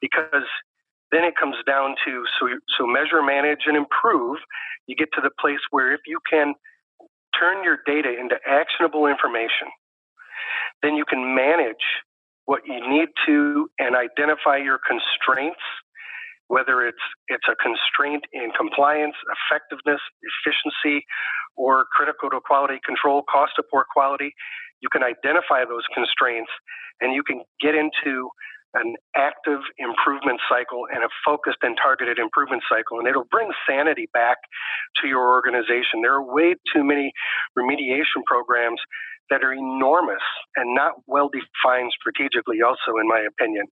Because 0.00 0.46
then 1.12 1.24
it 1.24 1.34
comes 1.38 1.56
down 1.66 1.94
to 2.06 2.24
so, 2.38 2.48
so 2.78 2.86
measure, 2.86 3.22
manage, 3.22 3.66
and 3.66 3.76
improve. 3.76 4.38
You 4.86 4.96
get 4.96 5.08
to 5.14 5.20
the 5.20 5.30
place 5.40 5.60
where 5.70 5.92
if 5.92 6.00
you 6.06 6.18
can 6.30 6.54
turn 7.38 7.64
your 7.64 7.78
data 7.86 8.08
into 8.18 8.36
actionable 8.46 9.06
information, 9.06 9.68
then 10.82 10.94
you 10.94 11.04
can 11.04 11.34
manage 11.34 11.84
what 12.46 12.62
you 12.66 12.80
need 12.88 13.08
to 13.26 13.68
and 13.78 13.94
identify 13.96 14.56
your 14.56 14.78
constraints 14.86 15.60
whether 16.50 16.82
it's 16.82 17.06
it's 17.28 17.46
a 17.46 17.54
constraint 17.62 18.24
in 18.32 18.50
compliance, 18.58 19.14
effectiveness, 19.30 20.02
efficiency, 20.18 21.06
or 21.56 21.86
critical 21.94 22.28
to 22.28 22.40
quality 22.44 22.80
control, 22.84 23.22
cost 23.30 23.52
of 23.56 23.64
poor 23.70 23.86
quality, 23.94 24.34
you 24.82 24.88
can 24.90 25.02
identify 25.04 25.64
those 25.64 25.86
constraints 25.94 26.50
and 27.00 27.14
you 27.14 27.22
can 27.22 27.42
get 27.60 27.74
into 27.74 28.28
an 28.74 28.94
active 29.16 29.60
improvement 29.78 30.40
cycle 30.48 30.86
and 30.92 31.02
a 31.02 31.08
focused 31.24 31.58
and 31.62 31.76
targeted 31.80 32.18
improvement 32.18 32.62
cycle. 32.68 32.98
And 32.98 33.08
it'll 33.08 33.28
bring 33.30 33.50
sanity 33.68 34.08
back 34.12 34.38
to 35.02 35.08
your 35.08 35.34
organization. 35.34 36.02
There 36.02 36.14
are 36.14 36.22
way 36.22 36.54
too 36.72 36.84
many 36.84 37.12
remediation 37.58 38.22
programs 38.26 38.80
that 39.30 39.42
are 39.42 39.52
enormous 39.52 40.22
and 40.56 40.74
not 40.74 40.92
well 41.06 41.30
defined 41.30 41.90
strategically, 41.94 42.62
also, 42.62 42.98
in 43.00 43.06
my 43.06 43.26
opinion. 43.26 43.66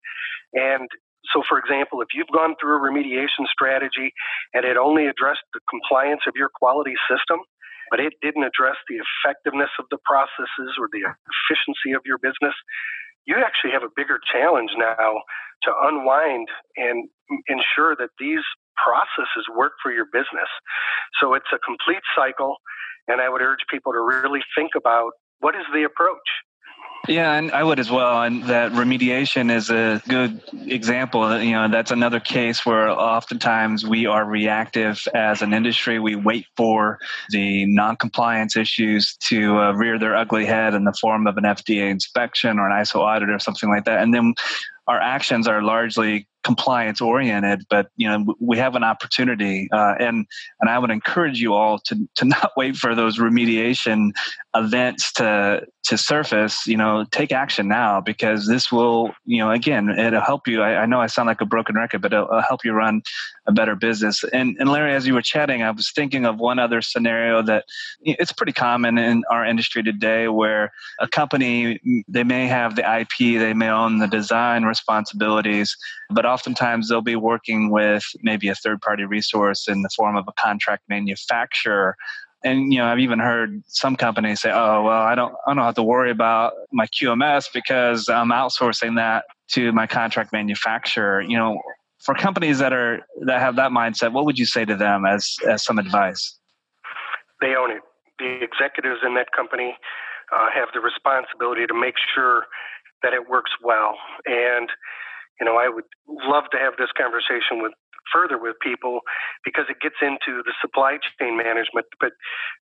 And 0.55 0.89
so, 1.35 1.43
for 1.47 1.59
example, 1.59 2.01
if 2.01 2.09
you've 2.15 2.31
gone 2.33 2.55
through 2.61 2.79
a 2.79 2.83
remediation 2.83 3.47
strategy 3.51 4.15
and 4.55 4.65
it 4.65 4.77
only 4.77 5.07
addressed 5.07 5.45
the 5.53 5.61
compliance 5.69 6.23
of 6.27 6.35
your 6.37 6.49
quality 6.49 6.95
system, 7.11 7.43
but 7.91 8.01
it 8.01 8.15
didn't 8.23 8.45
address 8.45 8.77
the 8.89 9.01
effectiveness 9.03 9.71
of 9.79 9.87
the 9.91 9.99
processes 10.05 10.77
or 10.79 10.89
the 10.93 11.05
efficiency 11.05 11.93
of 11.97 12.03
your 12.05 12.19
business, 12.19 12.55
you 13.29 13.37
actually 13.45 13.77
have 13.77 13.85
a 13.85 13.93
bigger 13.95 14.19
challenge 14.33 14.73
now 14.77 15.21
to 15.63 15.71
unwind 15.85 16.49
and 16.77 17.09
ensure 17.47 17.95
that 18.01 18.09
these 18.19 18.41
processes 18.81 19.45
work 19.55 19.73
for 19.83 19.93
your 19.93 20.07
business. 20.09 20.49
So 21.21 21.35
it's 21.35 21.53
a 21.53 21.61
complete 21.61 22.03
cycle, 22.17 22.57
and 23.07 23.21
I 23.21 23.29
would 23.29 23.43
urge 23.43 23.69
people 23.71 23.93
to 23.93 24.01
really 24.01 24.41
think 24.57 24.73
about 24.75 25.13
what 25.41 25.55
is 25.55 25.69
the 25.75 25.85
approach? 25.85 26.25
Yeah, 27.07 27.35
and 27.35 27.53
I 27.53 27.63
would 27.63 27.79
as 27.79 27.91
well. 27.91 28.23
And 28.23 28.45
that 28.45 28.73
remediation 28.73 29.51
is 29.51 29.71
a 29.71 30.03
good 30.09 30.43
example. 30.67 31.41
You 31.41 31.53
know, 31.53 31.69
that's 31.69 31.91
another 31.91 32.21
case 32.21 32.67
where 32.67 32.91
oftentimes 32.91 33.87
we 33.87 34.07
are 34.07 34.25
reactive 34.25 35.07
as 35.15 35.41
an 35.41 35.55
industry. 35.55 35.99
We 35.99 36.17
wait 36.17 36.47
for 36.57 36.99
the 37.31 37.67
non-compliance 37.67 38.57
issues 38.57 39.17
to 39.29 39.59
uh, 39.59 39.73
rear 39.73 39.99
their 39.99 40.17
ugly 40.17 40.45
head 40.45 40.75
in 40.75 40.85
the 40.85 40.93
form 41.01 41.27
of 41.27 41.37
an 41.37 41.45
FDA 41.45 41.89
inspection 41.89 42.59
or 42.59 42.69
an 42.69 42.83
ISO 42.83 42.97
audit 42.97 43.31
or 43.31 43.39
something 43.39 43.71
like 43.71 43.85
that, 43.85 44.03
and 44.03 44.13
then 44.13 44.35
our 44.89 45.01
actions 45.01 45.47
are 45.47 45.63
largely 45.63 46.27
compliance 46.45 47.01
oriented 47.01 47.65
but 47.69 47.91
you 47.97 48.09
know 48.09 48.35
we 48.41 48.57
have 48.57 48.75
an 48.75 48.85
opportunity 48.85 49.69
uh, 49.73 49.95
and 49.99 50.27
and 50.61 50.71
i 50.71 50.79
would 50.79 50.91
encourage 50.91 51.41
you 51.41 51.53
all 51.53 51.79
to 51.79 52.09
to 52.15 52.25
not 52.37 52.53
wait 52.57 52.77
for 52.77 52.95
those 52.95 53.19
remediation 53.19 54.11
events 54.55 55.13
to 55.13 55.63
to 55.85 55.97
surface 55.97 56.67
you 56.67 56.77
know 56.77 57.05
take 57.11 57.33
action 57.33 57.69
now 57.69 58.01
because 58.01 58.47
this 58.47 58.71
will 58.71 59.13
you 59.25 59.39
know 59.39 59.51
again 59.51 59.89
it'll 59.91 60.21
help 60.21 60.47
you. 60.47 60.63
I, 60.63 60.83
I 60.83 60.87
know 60.87 61.01
i 61.01 61.07
sound 61.07 61.27
like 61.27 61.41
a 61.41 61.47
broken 61.47 61.77
record 61.77 62.03
but 62.03 62.13
it'll, 62.13 62.27
it'll, 62.27 62.43
help 62.43 62.65
you 62.65 62.73
run 62.73 63.03
a 63.47 63.53
better 63.53 63.75
business. 63.75 64.25
And 64.33 64.57
and 64.59 64.71
larry 64.71 64.95
as 64.95 65.07
you 65.07 65.15
were 65.15 65.23
chatting 65.23 65.63
i 65.63 65.71
was 65.71 65.91
thinking 65.91 66.25
of 66.25 66.39
one 66.39 66.59
other 66.59 66.83
scenario 66.83 67.43
that 67.43 67.65
it's 68.03 68.33
pretty 68.33 68.53
common 68.53 68.99
in 68.99 69.23
our 69.31 69.45
industry 69.45 69.83
today 69.83 70.29
where 70.29 70.73
a 71.01 71.09
company 71.09 71.81
they 72.07 72.25
may 72.25 72.47
have 72.47 72.77
the 72.77 73.01
ip 73.01 73.17
they 73.19 73.55
may 73.55 73.69
own 73.69 73.99
the 73.99 74.07
design 74.07 74.65
responsibilities 74.65 75.77
but 76.11 76.25
oftentimes 76.29 76.89
they'll 76.89 77.01
be 77.01 77.17
working 77.17 77.71
with 77.71 78.05
maybe 78.23 78.49
a 78.49 78.55
third 78.55 78.81
party 78.81 79.05
resource 79.05 79.69
in 79.69 79.83
the 79.83 79.91
form 79.97 80.17
of 80.17 80.27
a 80.29 80.33
contract 80.33 80.85
manufacturer. 80.89 81.97
And 82.45 82.73
you 82.73 82.79
know 82.79 82.87
i've 82.87 83.01
even 83.01 83.19
heard 83.19 83.65
some 83.67 83.97
companies 83.97 84.41
say 84.41 84.53
oh 84.53 84.85
well 84.85 85.03
i 85.03 85.17
don't 85.17 85.35
i 85.49 85.55
don't 85.55 85.65
have 85.65 85.75
to 85.75 85.83
worry 85.83 86.13
about 86.13 86.53
my 86.73 86.87
qms 86.87 87.47
because 87.53 88.09
i'm 88.09 88.29
outsourcing 88.29 88.95
that 88.95 89.25
to 89.49 89.73
my 89.73 89.89
contract 89.89 90.33
manufacturer. 90.33 91.21
You 91.21 91.37
know 91.37 91.61
for 91.99 92.15
companies 92.15 92.61
that 92.61 92.73
are 92.73 93.01
that 93.27 93.41
have 93.41 93.57
that 93.57 93.73
mindset 93.73 94.13
what 94.13 94.25
would 94.25 94.39
you 94.39 94.47
say 94.47 94.65
to 94.65 94.77
them 94.77 95.05
as 95.05 95.37
as 95.49 95.65
some 95.65 95.81
advice? 95.81 96.39
They 97.41 97.55
own 97.57 97.73
it. 97.73 97.83
The 98.21 98.41
executives 98.43 99.01
in 99.05 99.15
that 99.15 99.33
company 99.33 99.77
uh, 100.33 100.49
have 100.55 100.69
the 100.75 100.81
responsibility 100.81 101.67
to 101.67 101.75
make 101.75 101.95
sure 102.15 102.47
that 103.03 103.13
it 103.13 103.29
works 103.29 103.53
well. 103.63 103.97
And 104.27 104.69
you 105.41 105.47
know, 105.47 105.57
I 105.57 105.69
would 105.69 105.85
love 106.07 106.45
to 106.53 106.59
have 106.59 106.75
this 106.79 106.91
conversation 106.97 107.63
with 107.63 107.73
further 108.13 108.39
with 108.39 108.57
people 108.63 109.01
because 109.45 109.67
it 109.69 109.77
gets 109.81 109.97
into 110.01 110.43
the 110.43 110.53
supply 110.61 110.99
chain 111.21 111.37
management. 111.37 111.87
But 112.01 112.13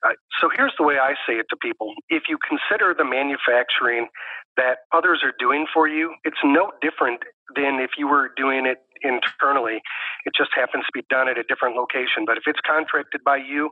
uh, 0.04 0.14
so 0.40 0.50
here's 0.54 0.74
the 0.78 0.84
way 0.84 0.98
I 0.98 1.14
say 1.26 1.34
it 1.34 1.46
to 1.50 1.56
people: 1.56 1.94
if 2.08 2.24
you 2.28 2.38
consider 2.42 2.94
the 2.96 3.04
manufacturing 3.04 4.08
that 4.56 4.78
others 4.92 5.20
are 5.22 5.34
doing 5.38 5.66
for 5.72 5.88
you, 5.88 6.14
it's 6.24 6.40
no 6.44 6.72
different 6.80 7.20
than 7.54 7.78
if 7.80 7.90
you 7.96 8.08
were 8.08 8.30
doing 8.36 8.66
it 8.66 8.78
internally. 9.02 9.80
It 10.24 10.32
just 10.36 10.50
happens 10.54 10.84
to 10.84 10.92
be 10.92 11.04
done 11.08 11.28
at 11.28 11.38
a 11.38 11.44
different 11.44 11.76
location. 11.76 12.24
But 12.26 12.36
if 12.36 12.44
it's 12.46 12.60
contracted 12.66 13.22
by 13.24 13.36
you, 13.36 13.70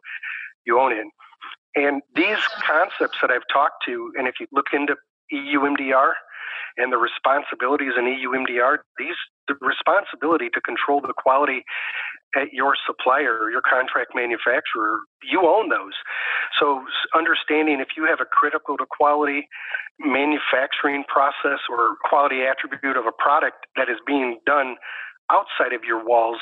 you 0.67 0.79
own 0.79 0.93
it. 0.93 1.07
And 1.75 2.03
these 2.15 2.39
concepts 2.65 3.19
that 3.21 3.31
I've 3.31 3.47
talked 3.53 3.85
to, 3.87 4.13
and 4.17 4.29
if 4.29 4.35
you 4.39 4.47
look 4.53 4.67
into 4.73 4.95
EU 5.31 5.61
MDR, 5.61 6.13
and 6.77 6.93
the 6.93 6.99
responsibilities 6.99 7.93
in 7.99 8.07
EU 8.07 8.31
MDR, 8.31 8.79
these 8.99 9.19
the 9.47 9.55
responsibility 9.61 10.49
to 10.55 10.61
control 10.61 11.01
the 11.01 11.13
quality 11.13 11.65
at 12.35 12.53
your 12.53 12.75
supplier, 12.87 13.51
your 13.51 13.63
contract 13.63 14.13
manufacturer, 14.15 14.99
you 15.23 15.45
own 15.45 15.69
those. 15.69 15.95
So 16.59 16.83
understanding 17.15 17.81
if 17.81 17.95
you 17.97 18.07
have 18.09 18.21
a 18.21 18.29
critical 18.29 18.77
to 18.79 18.87
quality 18.89 19.47
manufacturing 20.01 21.05
process 21.07 21.61
or 21.71 21.97
quality 22.09 22.43
attribute 22.43 22.97
of 22.97 23.07
a 23.07 23.13
product 23.13 23.67
that 23.77 23.89
is 23.89 23.99
being 24.07 24.41
done 24.47 24.77
outside 25.31 25.73
of 25.73 25.85
your 25.85 26.05
walls, 26.05 26.41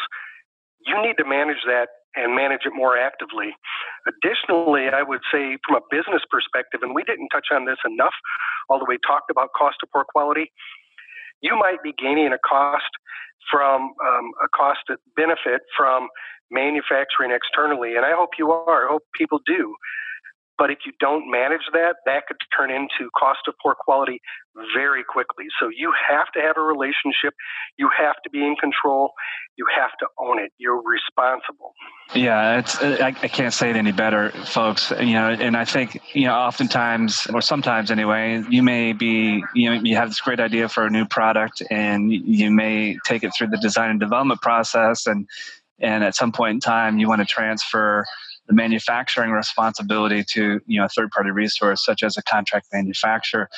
you 0.87 0.97
need 1.03 1.19
to 1.19 1.27
manage 1.27 1.62
that 1.67 2.02
and 2.14 2.35
manage 2.35 2.62
it 2.64 2.72
more 2.75 2.96
actively. 2.96 3.57
Additionally, 4.07 4.88
I 4.92 5.03
would 5.03 5.20
say 5.33 5.57
from 5.66 5.77
a 5.77 5.85
business 5.90 6.22
perspective, 6.31 6.81
and 6.83 6.94
we 6.94 7.05
didn't 7.05 7.29
touch 7.29 7.48
on 7.53 7.64
this 7.64 7.79
enough, 7.87 8.14
although 8.68 8.88
we 8.88 8.98
talked 9.07 9.31
about 9.31 9.51
cost 9.57 9.77
of 9.83 9.90
poor 9.92 10.05
quality, 10.05 10.53
you 11.40 11.57
might 11.57 11.83
be 11.83 11.92
gaining 11.96 12.33
a 12.33 12.38
cost 12.46 12.90
from 13.51 13.92
um, 14.01 14.27
a 14.42 14.48
cost 14.55 14.81
benefit 15.16 15.62
from 15.77 16.09
manufacturing 16.51 17.33
externally. 17.33 17.96
And 17.96 18.05
I 18.05 18.12
hope 18.12 18.31
you 18.38 18.53
are. 18.53 18.87
I 18.87 18.92
hope 18.92 19.03
people 19.18 19.40
do. 19.44 19.75
But 20.62 20.70
if 20.70 20.79
you 20.87 20.92
don't 21.01 21.29
manage 21.29 21.66
that, 21.72 21.96
that 22.07 22.29
could 22.29 22.37
turn 22.57 22.70
into 22.70 23.11
cost 23.18 23.40
of 23.48 23.55
poor 23.61 23.75
quality 23.75 24.20
very 24.77 25.03
quickly. 25.03 25.46
So 25.59 25.68
you 25.77 25.92
have 26.09 26.31
to 26.35 26.40
have 26.40 26.57
a 26.57 26.61
relationship. 26.61 27.35
You 27.79 27.90
have 27.98 28.14
to 28.22 28.31
be 28.31 28.46
in 28.46 28.55
control. 28.55 29.11
You 29.57 29.66
have 29.77 29.90
to 29.98 30.07
own 30.20 30.38
it. 30.38 30.53
You're 30.59 30.81
responsible. 30.81 31.72
Yeah, 32.14 32.61
it's 32.61 32.81
uh, 32.81 32.96
I, 33.01 33.09
I 33.09 33.27
can't 33.27 33.53
say 33.53 33.70
it 33.70 33.77
any 33.77 33.90
better, 33.90 34.31
folks. 34.31 34.92
You 35.01 35.14
know, 35.14 35.31
and 35.31 35.57
I 35.57 35.64
think 35.64 36.01
you 36.14 36.27
know, 36.27 36.35
oftentimes 36.35 37.27
or 37.35 37.40
sometimes 37.40 37.90
anyway, 37.90 38.44
you 38.48 38.62
may 38.62 38.92
be 38.92 39.42
you 39.57 39.68
know 39.68 39.81
you 39.83 39.96
have 39.96 40.11
this 40.11 40.20
great 40.20 40.38
idea 40.38 40.68
for 40.68 40.87
a 40.87 40.90
new 40.90 41.07
product, 41.07 41.61
and 41.72 42.12
you 42.12 42.53
may 42.53 42.98
take 43.05 43.25
it 43.25 43.33
through 43.37 43.48
the 43.48 43.59
design 43.59 43.90
and 43.90 43.98
development 43.98 44.40
process, 44.40 45.09
and 45.09 45.27
and 45.81 46.05
at 46.05 46.14
some 46.14 46.31
point 46.31 46.55
in 46.55 46.61
time, 46.61 47.01
you 47.01 47.09
want 47.09 47.20
to 47.20 47.27
transfer 47.27 48.05
the 48.48 48.55
manufacturing 48.55 49.31
responsibility 49.31 50.24
to 50.33 50.61
you 50.66 50.78
know 50.78 50.87
a 50.87 50.88
third 50.88 51.11
party 51.11 51.31
resource 51.31 51.85
such 51.85 52.02
as 52.02 52.16
a 52.16 52.22
contract 52.22 52.66
manufacturer. 52.72 53.48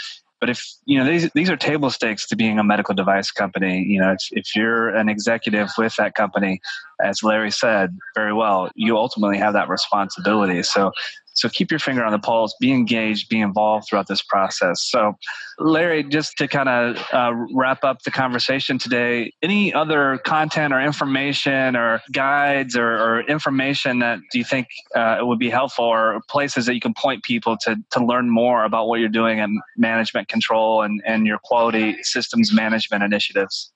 But 0.40 0.50
if 0.50 0.62
you 0.84 0.98
know 0.98 1.06
these 1.06 1.30
these 1.34 1.48
are 1.48 1.56
table 1.56 1.90
stakes 1.90 2.26
to 2.28 2.36
being 2.36 2.58
a 2.58 2.64
medical 2.64 2.94
device 2.94 3.30
company. 3.30 3.82
You 3.82 4.00
know 4.00 4.12
if, 4.12 4.28
if 4.32 4.54
you're 4.54 4.88
an 4.90 5.08
executive 5.08 5.70
with 5.78 5.94
that 5.96 6.14
company 6.14 6.60
as 7.02 7.22
larry 7.22 7.50
said 7.50 7.96
very 8.14 8.32
well 8.32 8.70
you 8.74 8.96
ultimately 8.96 9.38
have 9.38 9.54
that 9.54 9.68
responsibility. 9.68 10.62
So 10.62 10.92
so 11.34 11.48
keep 11.48 11.70
your 11.70 11.80
finger 11.80 12.04
on 12.04 12.12
the 12.12 12.18
pulse, 12.18 12.54
be 12.60 12.72
engaged, 12.72 13.28
be 13.28 13.40
involved 13.40 13.88
throughout 13.88 14.06
this 14.06 14.22
process. 14.22 14.82
So, 14.82 15.14
Larry, 15.58 16.04
just 16.04 16.36
to 16.38 16.48
kind 16.48 16.68
of 16.68 17.04
uh, 17.12 17.32
wrap 17.52 17.82
up 17.84 18.02
the 18.02 18.10
conversation 18.10 18.78
today, 18.78 19.32
any 19.42 19.74
other 19.74 20.18
content 20.18 20.72
or 20.72 20.80
information 20.80 21.76
or 21.76 22.00
guides 22.12 22.76
or, 22.76 22.88
or 22.88 23.20
information 23.22 23.98
that 23.98 24.20
do 24.30 24.38
you 24.38 24.44
think 24.44 24.68
uh, 24.94 25.18
would 25.20 25.40
be 25.40 25.50
helpful 25.50 25.84
or 25.84 26.20
places 26.30 26.66
that 26.66 26.74
you 26.74 26.80
can 26.80 26.94
point 26.94 27.24
people 27.24 27.56
to, 27.62 27.76
to 27.90 28.04
learn 28.04 28.30
more 28.30 28.64
about 28.64 28.86
what 28.86 29.00
you're 29.00 29.08
doing 29.08 29.38
in 29.38 29.60
management 29.76 30.28
control 30.28 30.82
and, 30.82 31.02
and 31.04 31.26
your 31.26 31.38
quality 31.42 32.02
systems 32.02 32.52
management 32.52 33.02
initiatives? 33.02 33.72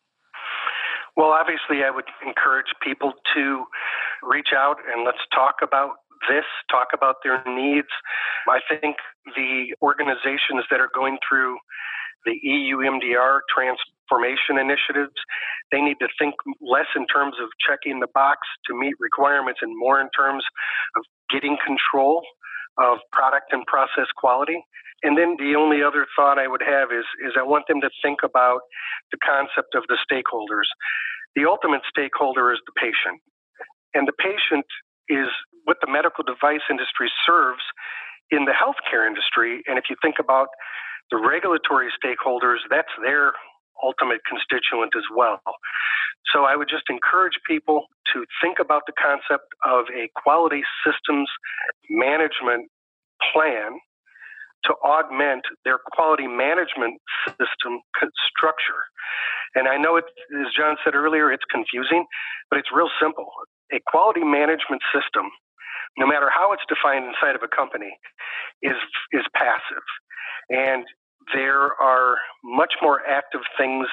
Well, 1.17 1.31
obviously, 1.31 1.83
I 1.83 1.91
would 1.91 2.05
encourage 2.25 2.69
people 2.81 3.15
to 3.35 3.65
reach 4.23 4.51
out 4.57 4.77
and 4.93 5.05
let's 5.05 5.19
talk 5.35 5.57
about 5.63 5.97
this, 6.29 6.45
talk 6.71 6.89
about 6.95 7.17
their 7.25 7.43
needs. 7.47 7.89
I 8.49 8.61
think 8.69 8.97
the 9.37 9.75
organizations 9.83 10.65
that 10.71 10.81
are 10.81 10.91
going 10.95 11.19
through 11.27 11.57
the 12.25 12.37
EU 12.43 12.79
MDR 12.79 13.41
transformation 13.49 14.59
initiatives, 14.59 15.15
they 15.73 15.81
need 15.81 15.97
to 16.01 16.09
think 16.19 16.35
less 16.61 16.89
in 16.97 17.07
terms 17.07 17.35
of 17.41 17.49
checking 17.65 18.01
the 18.01 18.09
box 18.13 18.41
to 18.67 18.75
meet 18.75 18.95
requirements 18.99 19.61
and 19.63 19.73
more 19.77 20.01
in 20.01 20.09
terms 20.17 20.45
of 20.97 21.03
getting 21.31 21.57
control 21.65 22.23
of 22.79 22.99
product 23.13 23.53
and 23.53 23.67
process 23.67 24.07
quality. 24.17 24.61
And 25.03 25.17
then 25.17 25.37
the 25.39 25.55
only 25.55 25.83
other 25.83 26.07
thought 26.17 26.39
I 26.39 26.49
would 26.49 26.63
have 26.63 26.91
is, 26.91 27.07
is 27.23 27.35
I 27.39 27.43
want 27.43 27.67
them 27.69 27.81
to 27.83 27.91
think 28.03 28.21
about 28.25 28.61
the 29.13 29.19
concept 29.23 29.75
of 29.75 29.85
the 29.87 29.99
stakeholders. 30.03 30.67
The 31.37 31.47
ultimate 31.47 31.83
stakeholder 31.89 32.53
is 32.53 32.59
the 32.67 32.75
patient. 32.75 33.23
And 33.95 34.09
the 34.09 34.17
patient 34.19 34.67
is 35.09 35.29
what 35.69 35.77
the 35.85 35.91
medical 35.93 36.25
device 36.25 36.65
industry 36.73 37.13
serves 37.29 37.61
in 38.33 38.49
the 38.49 38.57
healthcare 38.57 39.05
industry. 39.05 39.61
And 39.69 39.77
if 39.77 39.93
you 39.93 39.97
think 40.01 40.17
about 40.17 40.49
the 41.13 41.21
regulatory 41.21 41.93
stakeholders, 41.93 42.65
that's 42.73 42.93
their 43.05 43.37
ultimate 43.85 44.25
constituent 44.25 44.97
as 44.97 45.05
well. 45.15 45.45
So 46.33 46.45
I 46.45 46.57
would 46.57 46.69
just 46.69 46.89
encourage 46.89 47.37
people 47.47 47.85
to 48.13 48.25
think 48.43 48.59
about 48.61 48.83
the 48.89 48.97
concept 48.97 49.49
of 49.65 49.87
a 49.93 50.09
quality 50.17 50.63
systems 50.85 51.29
management 51.89 52.69
plan 53.33 53.79
to 54.65 54.75
augment 54.83 55.45
their 55.65 55.79
quality 55.93 56.27
management 56.27 57.01
system 57.29 57.81
structure. 58.29 58.89
And 59.55 59.69
I 59.69 59.77
know 59.77 59.97
it, 59.97 60.05
as 60.35 60.53
Jon 60.57 60.77
said 60.85 60.95
earlier, 60.95 61.31
it's 61.33 61.47
confusing, 61.51 62.05
but 62.51 62.59
it's 62.59 62.69
real 62.75 62.91
simple. 63.01 63.31
A 63.73 63.81
quality 63.87 64.25
management 64.25 64.83
system, 64.93 65.31
no 65.97 66.07
matter 66.07 66.29
how 66.29 66.53
it's 66.53 66.58
defined 66.69 67.07
inside 67.07 67.35
of 67.35 67.43
a 67.43 67.49
company, 67.49 67.97
is 68.63 68.77
is 69.13 69.25
passive. 69.35 69.85
And 70.51 70.85
there 71.35 71.73
are 71.81 72.17
much 72.45 72.75
more 72.83 73.01
active 73.07 73.43
things 73.59 73.87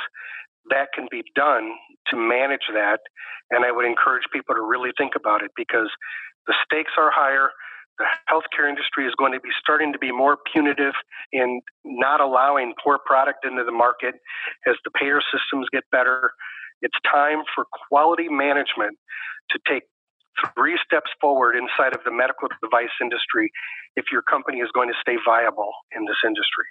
that 0.69 0.89
can 0.93 1.07
be 1.11 1.23
done 1.35 1.71
to 2.07 2.15
manage 2.15 2.67
that. 2.73 2.99
And 3.51 3.65
I 3.65 3.71
would 3.71 3.85
encourage 3.85 4.23
people 4.33 4.55
to 4.55 4.61
really 4.61 4.91
think 4.97 5.13
about 5.15 5.43
it 5.43 5.51
because 5.55 5.89
the 6.47 6.53
stakes 6.65 6.91
are 6.97 7.11
higher. 7.11 7.49
The 7.97 8.05
healthcare 8.29 8.67
industry 8.67 9.07
is 9.07 9.13
going 9.17 9.31
to 9.33 9.39
be 9.39 9.49
starting 9.59 9.93
to 9.93 9.99
be 9.99 10.11
more 10.11 10.37
punitive 10.51 10.93
in 11.31 11.61
not 11.85 12.19
allowing 12.19 12.73
poor 12.83 12.99
product 13.05 13.45
into 13.45 13.63
the 13.63 13.71
market 13.71 14.15
as 14.67 14.75
the 14.83 14.91
payer 14.91 15.21
systems 15.31 15.67
get 15.71 15.83
better. 15.91 16.31
It's 16.81 16.97
time 17.09 17.43
for 17.55 17.65
quality 17.87 18.27
management 18.27 18.97
to 19.51 19.59
take 19.67 19.83
three 20.55 20.77
steps 20.85 21.11
forward 21.21 21.55
inside 21.55 21.93
of 21.93 22.03
the 22.03 22.11
medical 22.11 22.49
device 22.61 22.89
industry 23.01 23.51
if 23.95 24.05
your 24.11 24.21
company 24.21 24.59
is 24.59 24.69
going 24.73 24.89
to 24.89 24.95
stay 25.01 25.15
viable 25.25 25.71
in 25.95 26.05
this 26.05 26.17
industry. 26.25 26.65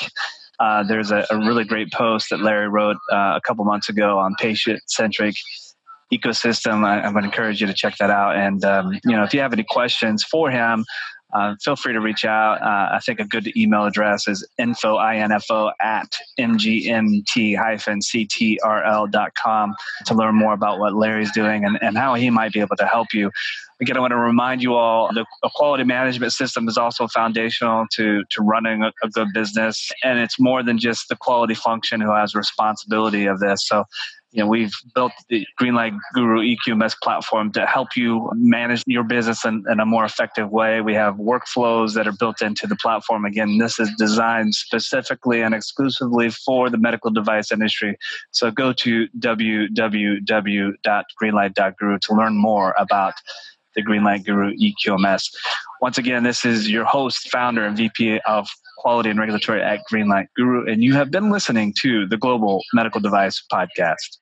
uh, 0.60 0.84
there's 0.84 1.12
a, 1.12 1.26
a, 1.30 1.38
really 1.38 1.64
great 1.64 1.92
post 1.92 2.30
that 2.32 2.42
Larry 2.42 2.68
wrote 2.68 2.98
uh, 3.12 3.34
a 3.36 3.42
couple 3.46 3.64
months 3.64 3.90
ago 3.90 4.18
on 4.18 4.36
patient 4.40 4.82
centric 4.88 5.36
ecosystem. 6.12 6.84
I, 6.86 7.02
I 7.02 7.10
would 7.12 7.24
encourage 7.24 7.62
you 7.62 7.68
to 7.68 7.74
check 7.74 7.98
that 7.98 8.10
out. 8.10 8.36
And 8.36 8.66
um, 8.66 8.94
you 9.06 9.16
know, 9.16 9.24
if 9.24 9.34
you 9.34 9.40
have 9.42 9.54
any 9.54 9.66
questions 9.68 10.24
for 10.24 10.50
him, 10.50 10.84
uh, 11.34 11.56
feel 11.62 11.76
free 11.76 11.94
to 11.94 12.00
reach 12.00 12.24
out. 12.26 12.62
Uh, 12.62 12.96
I 12.96 13.00
think 13.06 13.20
a 13.20 13.26
good 13.26 13.56
email 13.58 13.86
address 13.86 14.28
is 14.28 14.48
info, 14.58 14.98
info 15.14 15.72
at 15.82 16.10
mgmt-ctrl.com 16.40 17.26
to 20.06 20.14
learn 20.14 20.36
more 20.36 20.54
about 20.54 20.80
what 20.80 20.96
Larry's 20.96 21.32
doing 21.34 21.66
and, 21.66 21.78
and 21.82 21.98
how 21.98 22.14
he 22.16 22.30
might 22.30 22.54
be 22.54 22.62
able 22.62 22.78
to 22.78 22.86
help 22.88 23.14
you. 23.14 23.30
Again, 23.80 23.98
I 23.98 24.00
want 24.00 24.12
to 24.12 24.18
remind 24.18 24.64
you 24.64 24.74
all 24.74 25.14
the 25.14 25.26
quality 25.56 25.84
management 25.84 26.34
system 26.34 26.68
is 26.68 26.78
also 26.78 27.08
foundational 27.08 27.86
to, 27.94 28.24
to 28.32 28.42
running 28.42 28.82
a, 28.82 28.92
a 29.04 29.10
good 29.10 29.28
business. 29.34 29.92
And 30.04 30.20
it's 30.20 30.40
more 30.40 30.64
than 30.64 30.80
just 30.80 31.10
the 31.10 31.16
quality 31.16 31.54
function 31.54 32.02
who 32.02 32.14
has 32.14 32.34
responsibility 32.34 33.28
of 33.28 33.40
this. 33.40 33.68
So 33.68 33.86
you 34.32 34.44
know, 34.44 34.48
we've 34.48 34.74
built 34.94 35.14
the 35.30 35.48
Greenlight 35.60 35.98
Guru 36.14 36.42
EQMS 36.42 36.96
platform 37.02 37.52
to 37.54 37.66
help 37.66 37.96
you 37.96 38.30
manage 38.36 38.84
your 38.86 39.04
business 39.04 39.44
in, 39.46 39.64
in, 39.70 39.80
a 39.80 39.86
more 39.86 40.04
effective 40.06 40.52
way. 40.52 40.82
We 40.82 40.94
have 40.96 41.16
workflows 41.16 41.94
that 41.94 42.08
are 42.08 42.14
built 42.14 42.42
into 42.42 42.68
the 42.68 42.76
platform. 42.76 43.24
Again, 43.26 43.58
this 43.58 43.80
is 43.80 43.90
designed 43.98 44.54
specifically 44.54 45.42
and 45.42 45.56
exclusively 45.56 46.30
for 46.30 46.70
the 46.70 46.78
medical 46.78 47.10
device 47.10 47.52
industry. 47.52 47.98
So 48.32 48.52
go 48.52 48.74
to 48.74 49.08
www.greenlight.guru 49.18 52.00
to 52.00 52.14
learn 52.14 52.38
more 52.38 52.76
about 52.78 53.14
the 53.78 53.84
Greenlight 53.84 54.26
Guru 54.26 54.54
EQMS. 54.56 55.30
Once 55.82 55.98
again, 55.98 56.24
this 56.24 56.44
is 56.44 56.70
your 56.70 56.84
host, 56.84 57.30
founder, 57.32 57.64
and 57.64 57.78
VP 57.78 58.20
of 58.26 58.50
Quality 58.80 59.10
and 59.10 59.20
Regulatory 59.20 59.62
at 59.62 59.80
Greenlight 59.92 60.28
Guru, 60.36 60.70
and 60.70 60.84
you 60.84 60.94
have 60.96 61.12
been 61.12 61.32
listening 61.32 61.74
to 61.80 62.06
the 62.08 62.18
Global 62.18 62.62
Medical 62.74 63.00
Device 63.00 63.42
Podcast. 63.52 64.18